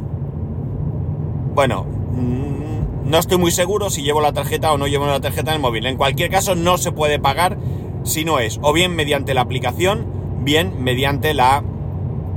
Bueno, 1.56 1.84
mm, 2.12 2.67
no 3.08 3.18
estoy 3.20 3.38
muy 3.38 3.52
seguro 3.52 3.90
si 3.90 4.02
llevo 4.02 4.20
la 4.20 4.34
tarjeta 4.34 4.74
o 4.74 4.78
no 4.78 4.86
llevo 4.88 5.06
la 5.06 5.22
tarjeta 5.22 5.52
en 5.52 5.56
el 5.56 5.62
móvil. 5.62 5.86
En 5.86 5.96
cualquier 5.96 6.30
caso, 6.30 6.56
no 6.56 6.78
se 6.78 6.92
puede 6.92 7.20
pagar 7.20 7.58
si 8.04 8.26
no 8.26 8.40
es 8.40 8.60
o 8.62 8.74
bien 8.74 8.96
mediante 8.96 9.34
la 9.34 9.42
aplicación, 9.42 10.06
bien 10.44 10.84
mediante 10.84 11.34
la, 11.34 11.64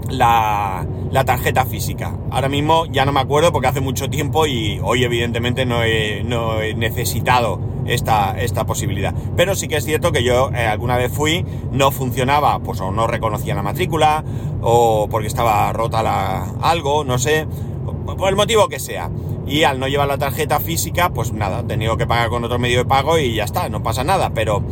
la, 0.09 0.87
tarjeta 1.27 1.65
física. 1.65 2.17
Ahora 2.31 2.49
mismo 2.49 2.87
ya 2.87 3.05
no 3.05 3.13
me 3.13 3.21
acuerdo 3.21 3.53
porque 3.53 3.69
hace 3.69 3.81
mucho 3.81 4.09
tiempo 4.09 4.47
y 4.47 4.81
hoy 4.83 5.03
evidentemente 5.03 5.67
no 5.67 5.83
he, 5.83 6.23
no 6.25 6.61
he 6.61 6.75
necesitado 6.75 7.61
esta, 7.87 8.41
esta, 8.41 8.65
posibilidad. 8.65 9.13
Pero 9.37 9.57
sí 9.57 9.67
que 9.67 9.77
es 9.77 9.85
cierto 9.85 10.13
que 10.13 10.23
yo 10.23 10.51
eh, 10.53 10.67
alguna 10.67 10.97
vez 10.97 11.13
fui, 11.13 11.45
no 11.73 11.91
funcionaba, 11.91 12.61
pues 12.61 12.81
o 12.81 12.93
no 12.93 13.09
reconocía 13.09 13.57
la 13.57 13.63
matrícula, 13.63 14.25
o 14.63 15.09
porque 15.11 15.27
estaba 15.27 15.73
rota 15.73 16.03
la, 16.03 16.45
algo, 16.63 17.03
no 17.05 17.19
sé, 17.19 17.47
por 18.17 18.29
el 18.29 18.37
motivo 18.37 18.69
que 18.69 18.79
sea 18.79 19.11
y 19.51 19.65
al 19.65 19.81
no 19.81 19.89
llevar 19.89 20.07
la 20.07 20.17
tarjeta 20.17 20.61
física, 20.61 21.11
pues 21.11 21.33
nada, 21.33 21.61
he 21.61 21.65
tenido 21.65 21.97
que 21.97 22.07
pagar 22.07 22.29
con 22.29 22.45
otro 22.45 22.59
medio 22.59 22.79
de 22.79 22.85
pago 22.85 23.19
y 23.19 23.35
ya 23.35 23.45
está, 23.45 23.69
no 23.69 23.83
pasa 23.83 24.05
nada, 24.05 24.31
pero 24.31 24.63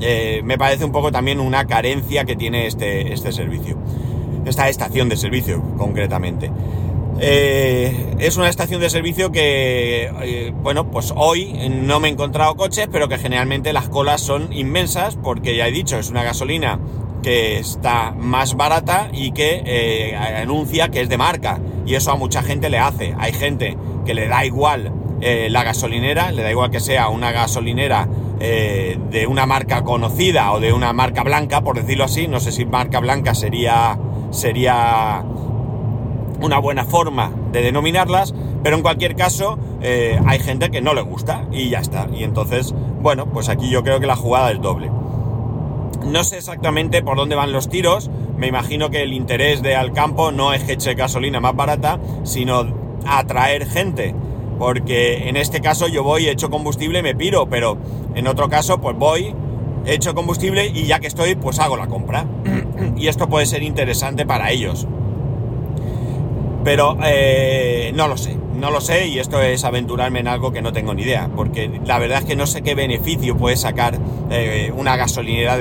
eh, 0.00 0.40
me 0.44 0.56
parece 0.56 0.86
un 0.86 0.92
poco 0.92 1.12
también 1.12 1.40
una 1.40 1.66
carencia 1.66 2.24
que 2.24 2.34
tiene 2.34 2.66
este, 2.66 3.12
este 3.12 3.32
servicio, 3.32 3.76
esta 4.46 4.68
estación 4.70 5.10
de 5.10 5.18
servicio 5.18 5.62
concretamente. 5.76 6.50
Eh, 7.20 8.16
es 8.18 8.36
una 8.38 8.48
estación 8.48 8.80
de 8.80 8.88
servicio 8.88 9.30
que, 9.30 10.10
eh, 10.22 10.52
bueno, 10.62 10.90
pues 10.90 11.12
hoy 11.14 11.52
no 11.70 12.00
me 12.00 12.08
he 12.08 12.10
encontrado 12.10 12.56
coches, 12.56 12.88
pero 12.90 13.08
que 13.08 13.18
generalmente 13.18 13.74
las 13.74 13.90
colas 13.90 14.22
son 14.22 14.52
inmensas, 14.54 15.16
porque 15.16 15.54
ya 15.54 15.68
he 15.68 15.70
dicho, 15.70 15.98
es 15.98 16.08
una 16.10 16.24
gasolina 16.24 16.80
que 17.22 17.58
está 17.58 18.12
más 18.18 18.56
barata 18.56 19.10
y 19.12 19.32
que 19.32 20.14
anuncia 20.16 20.88
que 20.88 21.02
es 21.02 21.08
de 21.08 21.16
marca. 21.16 21.60
Y 21.86 21.94
eso 21.94 22.10
a 22.10 22.16
mucha 22.16 22.42
gente 22.42 22.68
le 22.68 22.78
hace. 22.78 23.14
Hay 23.18 23.32
gente 23.32 23.76
que 24.04 24.14
le 24.14 24.28
da 24.28 24.44
igual 24.44 24.92
eh, 25.20 25.48
la 25.50 25.64
gasolinera, 25.64 26.32
le 26.32 26.42
da 26.42 26.50
igual 26.50 26.70
que 26.70 26.80
sea 26.80 27.08
una 27.08 27.32
gasolinera 27.32 28.08
eh, 28.40 28.98
de 29.10 29.26
una 29.26 29.46
marca 29.46 29.82
conocida 29.84 30.52
o 30.52 30.60
de 30.60 30.72
una 30.72 30.92
marca 30.92 31.22
blanca, 31.22 31.62
por 31.62 31.76
decirlo 31.76 32.04
así, 32.04 32.28
no 32.28 32.40
sé 32.40 32.52
si 32.52 32.64
marca 32.64 33.00
blanca 33.00 33.34
sería, 33.34 33.98
sería 34.30 35.24
una 36.40 36.58
buena 36.58 36.84
forma 36.84 37.32
de 37.52 37.62
denominarlas, 37.62 38.34
pero 38.62 38.76
en 38.76 38.82
cualquier 38.82 39.14
caso 39.16 39.58
eh, 39.80 40.20
hay 40.26 40.38
gente 40.40 40.70
que 40.70 40.80
no 40.80 40.94
le 40.94 41.02
gusta 41.02 41.44
y 41.52 41.70
ya 41.70 41.78
está. 41.78 42.08
Y 42.12 42.24
entonces, 42.24 42.74
bueno, 43.00 43.26
pues 43.26 43.48
aquí 43.48 43.70
yo 43.70 43.82
creo 43.82 44.00
que 44.00 44.06
la 44.06 44.16
jugada 44.16 44.50
es 44.50 44.60
doble. 44.60 44.90
No 46.04 46.22
sé 46.24 46.38
exactamente 46.38 47.02
por 47.02 47.16
dónde 47.16 47.34
van 47.34 47.52
los 47.52 47.68
tiros. 47.68 48.10
Me 48.36 48.46
imagino 48.46 48.90
que 48.90 49.02
el 49.02 49.12
interés 49.12 49.62
de 49.62 49.76
Alcampo 49.76 50.32
no 50.32 50.52
es 50.52 50.64
que 50.64 50.72
eche 50.74 50.94
gasolina 50.94 51.40
más 51.40 51.56
barata, 51.56 51.98
sino 52.24 52.64
atraer 53.06 53.66
gente. 53.66 54.14
Porque 54.58 55.28
en 55.28 55.36
este 55.36 55.60
caso 55.60 55.88
yo 55.88 56.02
voy, 56.04 56.28
echo 56.28 56.48
combustible 56.50 57.00
y 57.00 57.02
me 57.02 57.14
piro, 57.14 57.48
pero 57.48 57.76
en 58.14 58.26
otro 58.28 58.48
caso 58.48 58.80
pues 58.80 58.96
voy, 58.96 59.34
echo 59.84 60.14
combustible 60.14 60.66
y 60.66 60.86
ya 60.86 61.00
que 61.00 61.08
estoy 61.08 61.34
pues 61.34 61.58
hago 61.58 61.76
la 61.76 61.88
compra. 61.88 62.26
y 62.96 63.08
esto 63.08 63.28
puede 63.28 63.46
ser 63.46 63.62
interesante 63.62 64.26
para 64.26 64.50
ellos. 64.50 64.86
Pero 66.62 66.96
eh, 67.04 67.92
no 67.94 68.08
lo 68.08 68.16
sé, 68.16 68.36
no 68.56 68.70
lo 68.70 68.80
sé 68.80 69.08
y 69.08 69.18
esto 69.18 69.40
es 69.42 69.64
aventurarme 69.64 70.20
en 70.20 70.28
algo 70.28 70.52
que 70.52 70.62
no 70.62 70.72
tengo 70.72 70.94
ni 70.94 71.02
idea, 71.02 71.28
porque 71.34 71.80
la 71.84 71.98
verdad 71.98 72.18
es 72.18 72.24
que 72.24 72.36
no 72.36 72.46
sé 72.46 72.62
qué 72.62 72.74
beneficio 72.74 73.36
puede 73.36 73.56
sacar 73.56 73.98
eh, 74.30 74.72
una 74.76 74.96
gasolinera 74.96 75.58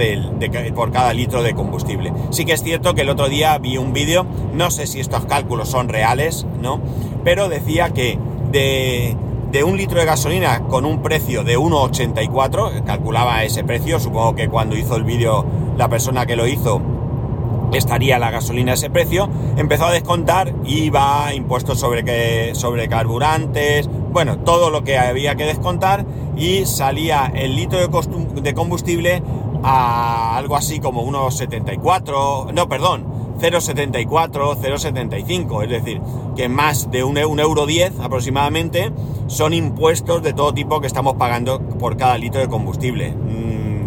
por 0.75 0.91
cada 0.91 1.13
litro 1.13 1.43
de 1.43 1.53
combustible. 1.53 2.13
Sí 2.31 2.45
que 2.45 2.53
es 2.53 2.63
cierto 2.63 2.93
que 2.93 3.01
el 3.01 3.09
otro 3.09 3.29
día 3.29 3.57
vi 3.57 3.77
un 3.77 3.93
vídeo, 3.93 4.25
no 4.53 4.71
sé 4.71 4.87
si 4.87 4.99
estos 4.99 5.25
cálculos 5.25 5.69
son 5.69 5.89
reales, 5.89 6.45
¿no? 6.61 6.79
Pero 7.23 7.49
decía 7.49 7.89
que 7.89 8.17
de, 8.51 9.15
de 9.51 9.63
un 9.63 9.77
litro 9.77 9.99
de 9.99 10.05
gasolina 10.05 10.63
con 10.63 10.85
un 10.85 11.01
precio 11.01 11.43
de 11.43 11.57
1,84, 11.57 12.83
calculaba 12.83 13.43
ese 13.43 13.63
precio, 13.63 13.99
supongo 13.99 14.35
que 14.35 14.49
cuando 14.49 14.75
hizo 14.77 14.95
el 14.95 15.03
vídeo 15.03 15.45
la 15.77 15.89
persona 15.89 16.25
que 16.25 16.35
lo 16.35 16.47
hizo 16.47 16.81
estaría 17.71 18.19
la 18.19 18.31
gasolina 18.31 18.71
a 18.71 18.75
ese 18.75 18.89
precio, 18.89 19.29
empezó 19.57 19.85
a 19.85 19.91
descontar 19.91 20.53
IVA, 20.65 21.33
impuestos 21.33 21.79
sobre, 21.79 22.53
sobre 22.55 22.87
carburantes, 22.87 23.89
bueno, 24.11 24.39
todo 24.39 24.69
lo 24.69 24.83
que 24.83 24.97
había 24.97 25.35
que 25.35 25.45
descontar 25.45 26.05
y 26.37 26.65
salía 26.65 27.31
el 27.33 27.55
litro 27.55 27.79
de, 27.79 28.53
combustible 28.53 29.23
a 29.63 30.37
algo 30.37 30.55
así 30.55 30.79
como 30.79 31.01
unos 31.01 31.37
74, 31.37 32.49
no, 32.53 32.69
perdón, 32.69 33.05
0,74, 33.39 34.55
0,75, 34.57 35.63
es 35.63 35.69
decir, 35.69 36.01
que 36.35 36.49
más 36.49 36.91
de 36.91 37.03
un, 37.03 37.17
euro 37.17 37.65
10 37.65 37.99
aproximadamente 37.99 38.91
son 39.27 39.53
impuestos 39.53 40.21
de 40.21 40.33
todo 40.33 40.53
tipo 40.53 40.79
que 40.79 40.87
estamos 40.87 41.15
pagando 41.15 41.59
por 41.59 41.97
cada 41.97 42.17
litro 42.17 42.41
de 42.41 42.47
combustible 42.47 43.13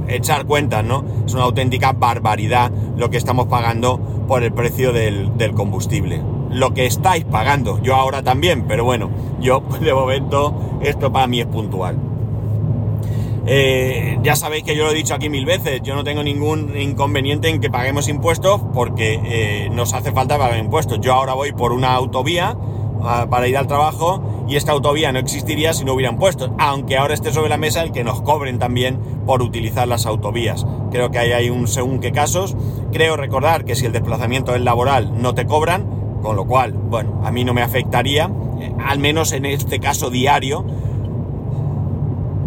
echar 0.09 0.47
cuentas, 0.47 0.85
¿no? 0.85 1.05
Es 1.27 1.35
una 1.35 1.45
auténtica 1.45 1.93
barbaridad 1.93 2.71
lo 2.97 3.11
que 3.11 3.17
estamos 3.17 3.47
pagando 3.47 3.99
por 4.27 4.43
el 4.43 4.53
precio 4.53 4.93
del, 4.93 5.33
combustible. 5.55 6.23
Lo 6.51 6.75
que 6.75 6.87
estáis 6.87 7.25
pagando, 7.25 7.81
yo 7.83 7.95
ahora 7.95 8.23
también, 8.23 8.65
pero 8.67 8.85
bueno, 8.85 9.11
yo 9.41 9.63
de 9.81 9.95
momento 9.95 10.79
esto 10.83 11.13
para 11.13 11.27
mí 11.27 11.41
es 11.41 11.47
puntual. 11.47 11.97
Eh, 13.49 14.19
ya 14.25 14.35
sabéis 14.35 14.65
que 14.65 14.75
yo 14.75 14.85
lo 14.85 14.91
he 14.91 14.95
dicho 14.95 15.15
aquí 15.15 15.29
mil 15.29 15.47
veces, 15.47 15.81
yo 15.83 15.95
no 15.95 16.03
tengo 16.03 16.25
ningún 16.25 16.77
inconveniente 16.77 17.49
en 17.49 17.61
que 17.61 17.71
paguemos 17.71 18.09
impuestos 18.09 18.61
porque 18.75 19.21
eh, 19.25 19.69
nos 19.71 19.95
hace 19.95 20.11
falta 20.11 20.37
pagar 20.37 20.59
impuestos. 20.59 21.01
Yo 21.01 21.13
ahora 21.15 21.35
voy 21.35 21.53
por 21.53 21.73
una 21.73 21.95
autovía 21.95 22.57
para 23.01 23.49
ir 23.49 23.57
al 23.57 23.67
trabajo 23.67 24.23
y 24.49 24.57
esta 24.57 24.73
autovía 24.73 25.13
no 25.13 25.19
existiría 25.19 25.73
si 25.73 25.85
no 25.85 25.95
hubieran 25.95 26.19
puesto, 26.19 26.55
aunque 26.59 26.97
ahora 26.97 27.15
esté 27.15 27.33
sobre 27.33 27.49
la 27.49 27.57
mesa 27.57 27.83
el 27.83 27.93
que 27.93 28.05
nos 28.05 28.23
cobren 28.23 28.59
también 28.59 28.99
por 29.27 29.43
utilizar 29.43 29.89
las 29.89 30.07
autovías. 30.07 30.67
Creo 30.91 31.11
que 31.11 31.19
ahí 31.19 31.33
hay 31.33 31.51
un 31.51 31.67
según 31.67 32.01
qué 32.01 32.13
casos. 32.13 32.57
Creo 32.93 33.17
recordar 33.17 33.65
que 33.65 33.75
si 33.75 33.87
el 33.87 33.93
desplazamiento 33.93 34.55
es 34.55 34.61
laboral 34.61 35.21
no 35.21 35.35
te 35.35 35.47
cobran, 35.47 36.19
con 36.23 36.37
lo 36.37 36.47
cual, 36.47 36.73
bueno, 36.73 37.21
a 37.25 37.31
mí 37.31 37.45
no 37.45 37.55
me 37.55 37.63
afectaría, 37.63 38.31
eh, 38.61 38.73
al 38.85 38.99
menos 38.99 39.33
en 39.33 39.47
este 39.47 39.81
caso 39.81 40.11
diario. 40.11 40.65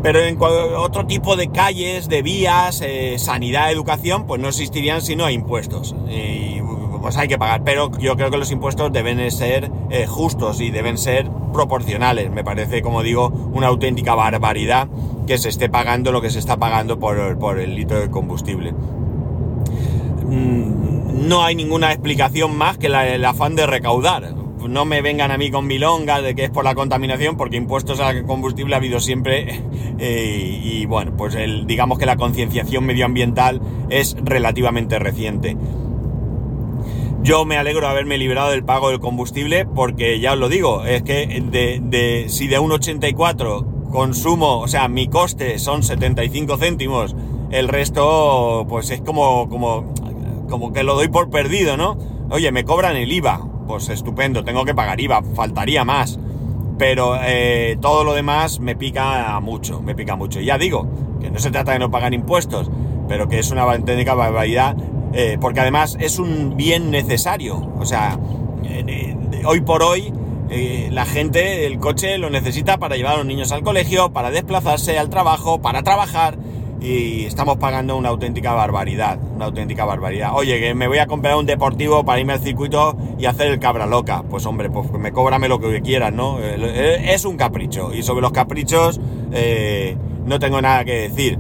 Pero 0.02 0.22
en 0.22 0.38
otro 0.42 1.06
tipo 1.06 1.36
de 1.36 1.50
calles, 1.50 2.08
de 2.08 2.22
vías, 2.22 2.82
eh, 2.82 3.20
sanidad, 3.20 3.70
educación, 3.70 4.26
pues 4.26 4.40
no 4.42 4.48
existirían 4.48 5.02
si 5.02 5.18
no 5.18 5.26
hay 5.26 5.36
impuestos. 5.36 5.94
Y 6.10 6.62
pues 7.02 7.18
hay 7.18 7.28
que 7.28 7.38
pagar. 7.38 7.64
Pero 7.64 7.92
yo 8.00 8.16
creo 8.16 8.32
que 8.32 8.38
los 8.38 8.52
impuestos 8.52 8.92
deben 8.92 9.30
ser 9.32 9.72
eh, 9.90 10.06
justos 10.08 10.62
y 10.62 10.72
deben 10.72 10.98
ser 10.98 11.30
proporcionales. 11.54 12.32
Me 12.32 12.44
parece, 12.44 12.82
como 12.82 13.04
digo, 13.04 13.28
una 13.54 13.68
auténtica 13.68 14.16
barbaridad 14.16 14.88
que 15.28 15.38
se 15.38 15.50
esté 15.50 15.70
pagando 15.70 16.12
lo 16.12 16.22
que 16.22 16.30
se 16.30 16.40
está 16.40 16.58
pagando 16.58 17.00
por, 17.00 17.60
el 17.60 17.76
litro 17.76 18.00
de 18.00 18.10
combustible. 18.10 18.72
Mm, 18.72 18.88
no 21.28 21.44
hay 21.44 21.56
ninguna 21.56 21.92
explicación 21.92 22.58
más 22.58 22.78
que 22.78 22.88
el 22.88 23.26
afán 23.26 23.56
de 23.56 23.66
recaudar. 23.66 24.36
No 24.68 24.86
me 24.86 25.02
vengan 25.02 25.32
a 25.32 25.38
mí 25.38 25.52
con 25.52 25.68
milongas 25.68 26.22
de 26.22 26.36
que 26.36 26.46
es 26.46 26.50
por 26.50 26.66
la 26.66 26.76
contaminación, 26.76 27.38
porque 27.38 27.58
impuestos 27.58 28.00
al 28.00 28.26
combustible 28.26 28.76
ha 28.76 28.78
habido 28.78 29.00
siempre. 29.00 29.64
Eh, 30.02 30.62
y 30.64 30.86
bueno, 30.86 31.12
pues 31.18 31.36
digamos 31.68 32.00
que 32.00 32.06
la 32.06 32.16
concienciación 32.16 32.86
medioambiental 32.86 33.60
es 33.90 34.16
relativamente 34.24 34.98
reciente. 34.98 35.58
Yo 37.22 37.44
me 37.44 37.58
alegro 37.58 37.82
de 37.82 37.88
haberme 37.88 38.18
librado 38.18 38.52
del 38.52 38.64
pago 38.64 38.90
del 38.90 39.00
combustible 39.00 39.66
porque 39.66 40.20
ya 40.20 40.34
os 40.34 40.40
lo 40.40 40.48
digo, 40.48 40.86
es 40.86 41.04
que 41.04 41.44
de, 41.52 42.26
si 42.30 42.48
de 42.48 42.60
un 42.60 42.72
84 42.72 43.66
consumo, 43.92 44.60
o 44.60 44.68
sea, 44.68 44.88
mi 44.88 45.08
coste 45.10 45.60
son 45.60 45.84
75 45.84 46.58
céntimos, 46.58 47.16
el 47.52 47.68
resto 47.68 48.66
pues 48.70 48.90
es 48.90 49.02
como, 49.02 49.50
como, 49.50 49.94
como 50.50 50.72
que 50.72 50.84
lo 50.84 50.96
doy 50.96 51.10
por 51.10 51.30
perdido, 51.30 51.76
¿no? 51.76 51.98
Oye, 52.30 52.52
me 52.52 52.64
cobran 52.64 52.96
el 52.96 53.12
IVA, 53.12 53.42
pues 53.68 53.90
estupendo, 53.90 54.46
tengo 54.46 54.64
que 54.64 54.74
pagar 54.74 55.02
IVA, 55.02 55.22
faltaría 55.36 55.84
más. 55.84 56.20
Pero 56.78 57.18
eh, 57.22 57.78
todo 57.82 58.06
lo 58.06 58.14
demás 58.14 58.62
me 58.62 58.78
pica 58.78 59.38
mucho, 59.42 59.82
me 59.82 59.94
pica 59.94 60.16
mucho. 60.16 60.40
Ya 60.40 60.58
digo, 60.58 60.88
que 61.20 61.30
no 61.30 61.38
se 61.38 61.52
trata 61.52 61.74
de 61.74 61.80
no 61.80 61.92
pagar 61.92 62.14
impuestos, 62.14 62.72
pero 63.10 63.28
que 63.28 63.40
es 63.40 63.52
una 63.52 63.68
técnica 63.80 64.14
barbaridad 64.14 64.78
eh, 65.14 65.38
porque 65.40 65.60
además 65.60 65.98
es 66.00 66.20
un 66.20 66.56
bien 66.56 66.92
necesario. 66.92 67.72
O 67.80 67.86
sea, 67.86 68.20
eh, 68.64 69.16
hoy 69.46 69.62
por 69.62 69.84
hoy 69.84 70.14
eh, 70.50 70.90
la 70.92 71.06
gente 71.06 71.66
el 71.66 71.80
coche 71.80 72.18
lo 72.18 72.30
necesita 72.30 72.78
para 72.78 72.96
llevar 72.96 73.14
a 73.14 73.18
los 73.18 73.26
niños 73.26 73.52
al 73.52 73.64
colegio, 73.64 74.12
para 74.12 74.32
desplazarse 74.32 75.00
al 75.00 75.10
trabajo, 75.10 75.62
para 75.62 75.84
trabajar 75.84 76.38
y 76.82 77.26
estamos 77.26 77.58
pagando 77.58 77.98
una 77.98 78.08
auténtica 78.08 78.54
barbaridad, 78.54 79.20
una 79.36 79.46
auténtica 79.46 79.84
barbaridad. 79.84 80.32
Oye, 80.34 80.60
que 80.62 80.74
me 80.74 80.88
voy 80.88 81.00
a 81.00 81.08
comprar 81.08 81.36
un 81.36 81.46
deportivo 81.46 82.06
para 82.06 82.20
irme 82.22 82.34
al 82.34 82.40
circuito 82.40 82.96
y 83.18 83.26
hacer 83.26 83.48
el 83.48 83.60
cabra 83.60 83.86
loca. 83.86 84.24
Pues 84.30 84.46
hombre, 84.46 84.70
pues 84.70 84.90
me 84.92 85.12
cóbrame 85.12 85.50
lo 85.50 85.60
que 85.60 85.82
quieras, 85.82 86.14
¿no? 86.14 86.40
Es 86.40 87.26
un 87.26 87.36
capricho 87.36 87.94
y 87.94 88.02
sobre 88.02 88.22
los 88.22 88.32
caprichos 88.32 89.00
no 90.26 90.40
tengo 90.40 90.62
nada 90.62 90.86
que 90.86 91.10
decir 91.10 91.38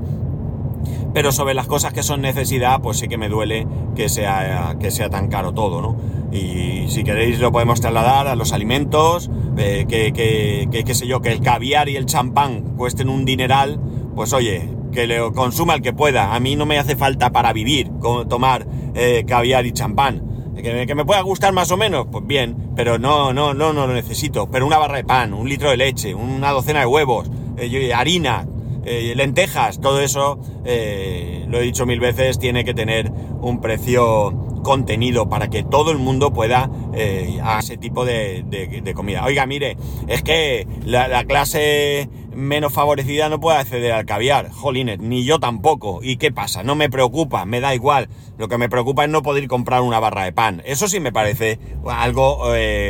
pero 1.13 1.32
sobre 1.32 1.54
las 1.54 1.68
cosas 1.68 1.94
que 1.94 2.04
son 2.04 2.22
necesidad, 2.22 2.82
pues 2.82 2.98
sí 2.98 3.08
que 3.08 3.18
me 3.18 3.30
duele 3.30 3.68
que 3.96 4.10
sea, 4.10 4.75
que 4.80 4.92
sea 4.92 5.10
tan 5.10 5.28
caro 5.28 5.54
todo, 5.54 5.82
¿no? 5.82 5.98
Y 6.32 6.88
si 6.89 7.04
queréis 7.04 7.39
lo 7.39 7.51
podemos 7.51 7.82
trasladar 7.82 8.28
a 8.28 8.36
los 8.36 8.54
alimentos, 8.54 9.30
eh, 9.58 9.86
que, 9.88 10.13
que, 10.13 10.84
que, 10.84 10.96
sé 10.96 11.08
yo, 11.08 11.22
que 11.22 11.32
el 11.32 11.42
caviar 11.42 11.89
y 11.89 11.96
el 11.96 12.06
champán 12.06 12.75
cuesten 12.78 13.10
un 13.10 13.25
dineral, 13.25 13.80
pues 14.16 14.34
oye, 14.34 14.70
que 14.92 15.08
lo 15.08 15.34
consuma 15.34 15.75
el 15.75 15.82
que 15.82 15.94
pueda. 15.94 16.36
A 16.36 16.39
mí 16.39 16.56
no 16.56 16.66
me 16.66 16.78
hace 16.78 16.96
falta 16.96 17.32
para 17.32 17.54
vivir 17.54 17.89
tomar 18.28 18.68
eh, 18.96 19.24
caviar 19.28 19.66
y 19.66 19.72
champán. 19.72 20.24
Que, 20.56 20.86
que, 20.86 20.96
me 20.96 21.06
pueda 21.06 21.22
gustar 21.22 21.54
más 21.54 21.72
o 21.72 21.78
menos, 21.78 22.08
pues 22.12 22.28
bien, 22.28 22.72
pero 22.75 23.00
no, 23.00 23.32
no, 23.32 23.54
no, 23.54 23.72
no 23.72 23.88
lo 23.88 23.94
necesito. 23.94 24.51
Pero 24.51 24.68
una 24.68 24.78
barra 24.78 24.98
de 24.98 25.06
pan, 25.06 25.34
un 25.34 25.48
litro 25.48 25.70
de 25.70 25.78
leche, 25.78 26.13
una 26.13 26.51
docena 26.51 26.82
de 26.82 26.86
huevos, 26.86 27.32
eh, 27.58 27.94
harina, 27.94 28.46
eh, 28.86 29.14
lentejas, 29.16 29.80
todo 29.80 30.02
eso, 30.02 30.40
eh, 30.66 31.46
lo 31.48 31.60
he 31.60 31.62
dicho 31.62 31.86
mil 31.86 32.00
veces, 32.00 32.40
tiene 32.40 32.64
que 32.64 32.74
tener 32.74 33.12
un 33.42 33.62
precio 33.62 34.49
contenido 34.63 35.30
para 35.30 35.50
que 35.50 35.63
todo 35.63 35.92
el 35.92 35.98
mundo 35.98 36.32
pueda 36.32 36.70
eh, 36.94 37.39
hacer 37.44 37.60
ese 37.60 37.78
tipo 37.78 38.06
de, 38.06 38.94
comida. 38.96 39.25
Oiga, 39.25 39.46
mire, 39.46 39.78
es 40.08 40.24
que 40.24 40.66
la, 40.86 41.24
clase 41.25 42.10
menos 42.34 42.72
favorecida 42.72 43.28
no 43.30 43.39
puede 43.39 43.58
acceder 43.58 43.92
al 43.92 44.06
caviar, 44.06 44.50
jolines, 44.50 45.00
ni 45.00 45.25
yo 45.25 45.39
tampoco. 45.39 46.00
¿Y 46.01 46.18
qué 46.18 46.32
pasa? 46.32 46.63
No 46.63 46.75
me 46.75 46.89
preocupa, 46.89 47.46
me 47.46 47.60
da 47.60 47.75
igual. 47.75 48.10
Lo 48.38 48.48
que 48.48 48.58
me 48.58 48.70
preocupa 48.70 49.04
es 49.04 49.10
no 49.10 49.22
poder 49.22 49.48
comprar 49.48 49.82
una 49.82 50.00
barra 50.00 50.24
de 50.24 50.32
pan. 50.32 50.62
Eso 50.66 50.88
sí 50.88 51.00
me 51.00 51.12
parece 51.12 51.60
algo 51.86 52.48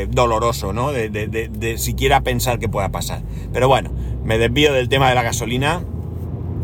doloroso, 0.10 0.72
¿no? 0.72 0.92
De, 0.92 1.10
de 1.10 1.78
siquiera 1.78 2.22
pensar 2.22 2.60
que 2.60 2.70
pueda 2.70 2.90
pasar. 2.90 3.24
Pero 3.52 3.68
bueno, 3.68 3.92
me 4.24 4.38
desvío 4.38 4.74
del 4.74 4.88
tema 4.88 5.10
de 5.10 5.16
la 5.16 5.24
gasolina 5.24 5.82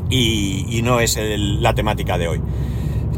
y, 0.10 0.82
no 0.84 1.00
es 1.00 1.18
la 1.20 1.74
temática 1.74 2.18
de 2.18 2.28
hoy. 2.28 2.42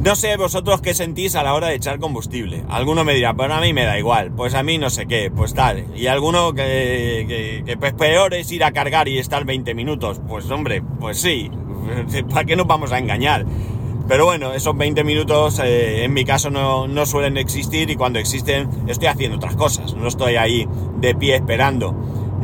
No 0.08 0.16
sé 0.16 0.38
vosotros 0.38 0.80
qué 0.80 0.94
sentís 0.94 1.36
a 1.36 1.44
la 1.44 1.54
hora 1.54 1.68
de 1.68 1.76
echar 1.76 2.00
combustible. 2.00 2.64
Alguno 2.70 3.04
me 3.04 3.14
dirá, 3.14 3.34
pero 3.34 3.54
a 3.54 3.60
mí 3.60 3.74
me 3.74 3.84
da 3.84 4.00
igual, 4.00 4.32
pues 4.32 4.54
a 4.54 4.64
mí 4.64 4.78
no 4.78 4.90
sé 4.90 5.06
qué, 5.06 5.30
pues 5.30 5.54
tal. 5.54 5.86
Y 5.98 6.08
alguno 6.08 6.54
que, 6.54 7.76
pues 7.78 7.92
peor 7.92 8.34
es 8.34 8.50
ir 8.54 8.64
a 8.64 8.72
cargar 8.72 9.10
y 9.10 9.18
estar 9.18 9.44
20 9.44 9.74
minutos. 9.74 10.22
Pues 10.26 10.50
hombre, 10.50 10.82
pues 11.02 11.20
sí, 11.20 11.52
¿para 12.30 12.46
qué 12.46 12.56
nos 12.56 12.68
vamos 12.68 12.94
a 12.94 13.00
engañar? 13.00 13.46
Pero 14.08 14.24
bueno, 14.24 14.54
esos 14.54 14.78
20 14.78 15.04
minutos 15.04 15.60
eh, 15.60 16.06
en 16.06 16.14
mi 16.14 16.24
caso 16.24 16.50
no, 16.50 16.88
no, 16.88 17.06
suelen 17.06 17.36
existir 17.36 17.90
y 17.90 17.98
cuando 17.98 18.18
existen 18.18 18.70
estoy 18.88 19.10
haciendo 19.10 19.36
otras 19.36 19.58
cosas, 19.58 19.94
no 19.94 20.08
estoy 20.08 20.38
ahí 20.38 20.70
de 21.02 21.16
pie 21.16 21.36
esperando. 21.36 21.94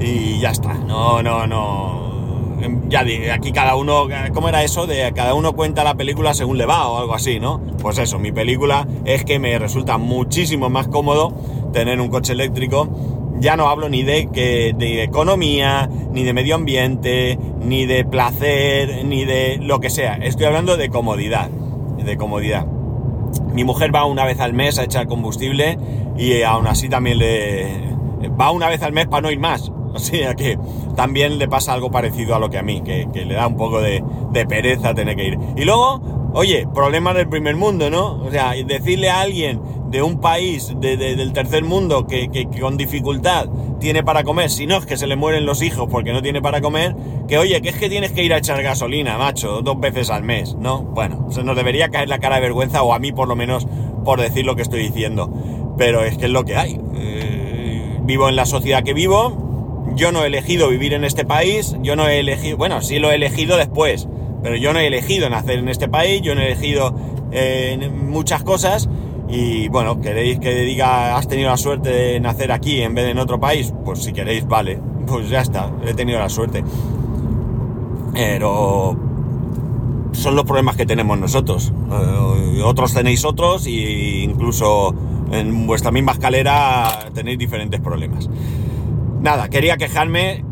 y 0.01 0.37
ya 0.41 0.49
está. 0.49 0.73
No, 0.73 1.23
no, 1.23 1.47
no. 1.47 2.12
Ya 2.89 3.03
di- 3.03 3.29
aquí 3.29 3.51
cada 3.51 3.75
uno, 3.75 4.07
¿cómo 4.33 4.49
era 4.49 4.63
eso? 4.63 4.87
De 4.87 5.11
cada 5.13 5.33
uno 5.33 5.53
cuenta 5.53 5.83
la 5.83 5.95
película 5.95 6.33
según 6.33 6.57
le 6.57 6.65
va 6.65 6.87
o 6.87 6.97
algo 6.99 7.13
así, 7.13 7.39
¿no? 7.39 7.61
Pues 7.81 7.97
eso, 7.97 8.19
mi 8.19 8.31
película 8.31 8.87
es 9.05 9.23
que 9.25 9.39
me 9.39 9.57
resulta 9.59 9.97
muchísimo 9.97 10.69
más 10.69 10.87
cómodo 10.87 11.33
tener 11.73 11.99
un 11.99 12.09
coche 12.09 12.33
eléctrico. 12.33 12.87
Ya 13.39 13.55
no 13.57 13.67
hablo 13.67 13.89
ni 13.89 14.03
de, 14.03 14.27
que, 14.31 14.73
de 14.77 15.03
economía, 15.03 15.89
ni 16.11 16.23
de 16.23 16.33
medio 16.33 16.55
ambiente, 16.55 17.37
ni 17.59 17.85
de 17.85 18.05
placer, 18.05 19.03
ni 19.05 19.25
de 19.25 19.57
lo 19.61 19.79
que 19.79 19.89
sea. 19.89 20.13
Estoy 20.15 20.45
hablando 20.45 20.77
de 20.77 20.89
comodidad. 20.89 21.49
De 21.49 22.15
comodidad. 22.15 22.65
Mi 23.51 23.63
mujer 23.63 23.93
va 23.93 24.05
una 24.05 24.23
vez 24.25 24.39
al 24.39 24.53
mes 24.53 24.77
a 24.79 24.83
echar 24.83 25.07
combustible 25.07 25.77
y 26.17 26.41
aún 26.43 26.67
así 26.67 26.87
también 26.89 27.17
le... 27.17 27.67
Va 28.39 28.51
una 28.51 28.69
vez 28.69 28.81
al 28.83 28.93
mes 28.93 29.07
para 29.07 29.21
no 29.21 29.31
ir 29.31 29.39
más. 29.39 29.71
O 29.95 29.99
sea 29.99 30.33
que 30.35 30.57
también 30.95 31.37
le 31.37 31.47
pasa 31.47 31.73
algo 31.73 31.91
parecido 31.91 32.35
a 32.35 32.39
lo 32.39 32.49
que 32.49 32.57
a 32.57 32.63
mí, 32.63 32.81
que, 32.81 33.07
le 33.13 33.33
da 33.33 33.47
un 33.47 33.57
poco 33.57 33.79
de, 33.81 34.03
pereza 34.49 34.93
tener 34.93 35.15
que 35.15 35.25
ir. 35.27 35.37
Y 35.55 35.63
luego, 35.65 36.31
oye, 36.33 36.67
problemas 36.73 37.15
del 37.15 37.29
primer 37.29 37.55
mundo, 37.55 37.89
¿no? 37.89 38.21
O 38.23 38.31
sea, 38.31 38.53
decirle 38.65 39.09
a 39.09 39.21
alguien 39.21 39.61
de 39.89 40.01
un 40.01 40.19
país 40.19 40.73
de- 40.79 40.97
de- 40.97 41.15
del 41.15 41.31
tercer 41.33 41.63
mundo 41.63 42.07
que 42.07 42.47
con 42.59 42.77
dificultad 42.77 43.47
tiene 43.79 44.01
para 44.01 44.23
comer, 44.23 44.49
si 44.49 44.65
no 44.65 44.77
es 44.77 44.85
que 44.87 44.97
se 44.97 45.05
le 45.05 45.15
mueren 45.15 45.45
los 45.45 45.61
hijos 45.61 45.87
porque 45.91 46.11
no 46.13 46.21
tiene 46.23 46.41
para 46.41 46.61
comer, 46.61 46.95
que 47.27 47.37
oye, 47.37 47.61
que 47.61 47.69
es 47.69 47.75
que 47.75 47.89
tienes 47.89 48.11
que 48.11 48.23
ir 48.23 48.33
a 48.33 48.37
echar 48.37 48.63
gasolina, 48.63 49.17
macho, 49.17 49.61
dos 49.61 49.79
veces 49.79 50.09
al 50.09 50.23
mes, 50.23 50.55
¿no? 50.55 50.79
Bueno, 50.81 51.27
se 51.29 51.43
nos 51.43 51.55
debería 51.55 51.89
caer 51.89 52.09
la 52.09 52.17
cara 52.17 52.37
de 52.37 52.41
vergüenza, 52.41 52.81
o 52.81 52.93
a 52.93 52.99
mí 52.99 53.11
por 53.11 53.27
lo 53.27 53.35
menos, 53.35 53.67
por 54.03 54.19
decir 54.19 54.45
lo 54.45 54.55
que 54.55 54.63
estoy 54.63 54.81
diciendo. 54.81 55.31
Pero 55.77 56.03
es 56.03 56.17
que 56.17 56.25
es 56.25 56.31
lo 56.31 56.43
que 56.45 56.55
hay. 56.55 56.79
Eh, 56.95 57.99
vivo 58.03 58.29
en 58.29 58.35
la 58.35 58.45
sociedad 58.45 58.83
que 58.83 58.93
vivo, 58.93 59.42
yo 59.95 60.11
no 60.11 60.23
he 60.23 60.27
elegido 60.27 60.69
vivir 60.69 60.93
en 60.93 61.03
este 61.03 61.25
país, 61.25 61.75
yo 61.81 61.95
no 61.95 62.07
he 62.07 62.19
elegido, 62.19 62.57
bueno, 62.57 62.81
sí 62.81 62.99
lo 62.99 63.11
he 63.11 63.15
elegido 63.15 63.57
después, 63.57 64.07
pero 64.41 64.55
yo 64.55 64.73
no 64.73 64.79
he 64.79 64.87
elegido 64.87 65.29
nacer 65.29 65.59
en 65.59 65.69
este 65.69 65.87
país, 65.87 66.21
yo 66.21 66.35
no 66.35 66.41
he 66.41 66.47
elegido 66.47 66.95
eh, 67.31 67.89
muchas 67.89 68.43
cosas. 68.43 68.89
Y 69.29 69.69
bueno, 69.69 70.01
¿queréis 70.01 70.39
que 70.39 70.53
diga 70.53 71.17
has 71.17 71.27
tenido 71.27 71.49
la 71.49 71.57
suerte 71.57 71.89
de 71.89 72.19
nacer 72.19 72.51
aquí 72.51 72.81
en 72.81 72.93
vez 72.93 73.05
de 73.05 73.11
en 73.11 73.19
otro 73.19 73.39
país? 73.39 73.73
Pues 73.83 74.03
si 74.03 74.13
queréis, 74.13 74.45
vale. 74.47 74.79
Pues 75.07 75.29
ya 75.29 75.41
está, 75.41 75.71
he 75.85 75.93
tenido 75.93 76.19
la 76.19 76.29
suerte. 76.29 76.63
Pero 78.13 78.95
son 80.11 80.35
los 80.35 80.45
problemas 80.45 80.75
que 80.75 80.85
tenemos 80.85 81.17
nosotros. 81.17 81.73
Eh, 81.91 82.61
otros 82.63 82.93
tenéis 82.93 83.25
otros 83.25 83.65
e 83.65 84.23
incluso 84.23 84.93
en 85.31 85.65
vuestra 85.65 85.91
misma 85.91 86.11
escalera 86.11 87.09
tenéis 87.13 87.39
diferentes 87.39 87.79
problemas. 87.79 88.29
Nada, 89.23 89.47
quería 89.47 89.77
quejarme. 89.77 90.43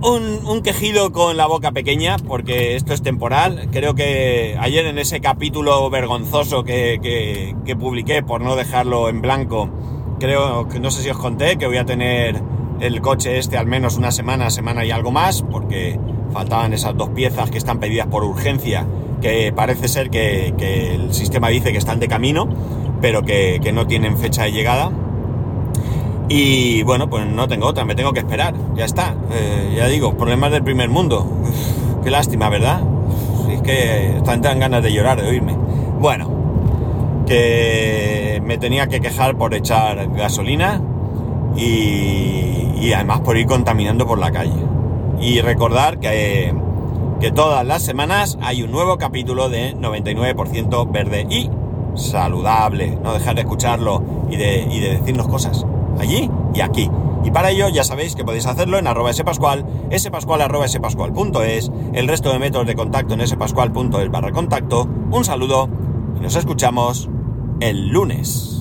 Un, 0.00 0.62
quejido 0.62 1.12
con 1.12 1.36
la 1.36 1.46
boca 1.46 1.72
pequeña, 1.72 2.16
porque 2.16 2.76
esto 2.76 2.94
es 2.94 3.02
temporal. 3.02 3.68
Creo 3.70 3.94
que 3.94 4.56
ayer 4.58 4.86
en 4.86 4.98
ese 4.98 5.20
capítulo 5.20 5.90
vergonzoso 5.90 6.64
que, 6.64 6.98
que- 7.02 7.76
publiqué 7.76 8.22
por 8.22 8.40
no 8.40 8.56
dejarlo 8.56 9.10
en 9.10 9.20
blanco, 9.20 9.68
creo 10.18 10.66
que 10.68 10.80
no 10.80 10.90
sé 10.90 11.02
si 11.02 11.10
os 11.10 11.18
conté 11.18 11.58
que 11.58 11.66
voy 11.66 11.76
a 11.76 11.84
tener 11.84 12.40
el 12.80 13.02
coche 13.02 13.36
este 13.38 13.58
al 13.58 13.66
menos 13.66 13.98
una 13.98 14.12
semana, 14.12 14.48
semana 14.48 14.86
y 14.86 14.90
algo 14.90 15.10
más, 15.10 15.42
porque 15.42 16.00
faltaban 16.32 16.72
esas 16.72 16.96
dos 16.96 17.10
piezas 17.10 17.50
que 17.50 17.58
están 17.58 17.80
pedidas 17.80 18.06
por 18.06 18.24
urgencia, 18.24 18.86
que 19.20 19.52
parece 19.54 19.88
ser 19.88 20.08
que, 20.08 20.54
el 20.94 21.12
sistema 21.12 21.48
dice 21.50 21.70
que 21.72 21.78
están 21.78 22.00
de 22.00 22.08
camino, 22.08 22.48
pero 23.02 23.24
que 23.24 23.70
no 23.74 23.86
tienen 23.86 24.16
fecha 24.16 24.44
de 24.44 24.52
llegada. 24.52 24.90
Y 26.28 26.82
bueno, 26.82 27.08
pues 27.08 27.26
no 27.26 27.48
tengo 27.48 27.66
otra, 27.66 27.86
me 27.86 27.94
tengo 27.94 28.12
que 28.12 28.20
esperar, 28.20 28.54
ya 28.74 28.84
está. 28.84 29.14
Eh, 29.32 29.74
ya 29.76 29.86
digo, 29.86 30.14
problemas 30.14 30.52
del 30.52 30.62
primer 30.62 30.90
mundo. 30.90 31.26
Qué 32.04 32.10
lástima, 32.10 32.50
¿verdad? 32.50 32.82
Es 33.50 33.62
que 33.62 34.18
están 34.18 34.42
tan 34.42 34.58
ganas 34.58 34.82
de 34.82 34.92
llorar, 34.92 35.22
de 35.22 35.28
oírme. 35.28 35.56
Bueno, 35.98 36.30
que 37.26 38.42
me 38.44 38.58
tenía 38.58 38.88
que 38.88 39.00
quejar 39.00 39.36
por 39.36 39.54
echar 39.54 40.10
gasolina 40.14 40.82
y, 41.56 42.74
y 42.78 42.92
además 42.94 43.20
por 43.20 43.38
ir 43.38 43.46
contaminando 43.46 44.06
por 44.06 44.18
la 44.18 44.30
calle. 44.30 44.62
Y 45.20 45.40
recordar 45.40 45.98
que, 45.98 46.52
que 47.20 47.30
todas 47.32 47.66
las 47.66 47.82
semanas 47.82 48.38
hay 48.42 48.62
un 48.62 48.70
nuevo 48.70 48.98
capítulo 48.98 49.48
de 49.48 49.74
99% 49.76 50.92
verde 50.92 51.26
y 51.30 51.50
saludable. 51.94 52.98
No 53.02 53.14
dejar 53.14 53.34
de 53.34 53.40
escucharlo 53.40 54.02
y 54.30 54.36
de, 54.36 54.68
y 54.70 54.80
de 54.80 54.98
decirnos 54.98 55.26
cosas 55.26 55.64
allí 55.98 56.30
y 56.54 56.60
aquí. 56.60 56.90
Y 57.24 57.30
para 57.30 57.50
ello 57.50 57.68
ya 57.68 57.84
sabéis 57.84 58.14
que 58.14 58.24
podéis 58.24 58.46
hacerlo 58.46 58.78
en 58.78 58.86
arroba 58.86 59.12
spascual, 59.12 59.66
spascual 59.96 60.40
arroba 60.40 60.68
spascual.es, 60.68 61.70
el 61.92 62.08
resto 62.08 62.32
de 62.32 62.38
métodos 62.38 62.66
de 62.66 62.74
contacto 62.74 63.14
en 63.14 63.26
spascual.es 63.26 64.10
barra 64.10 64.32
contacto. 64.32 64.88
Un 65.10 65.24
saludo 65.24 65.68
y 66.16 66.20
nos 66.20 66.36
escuchamos 66.36 67.08
el 67.60 67.88
lunes. 67.88 68.57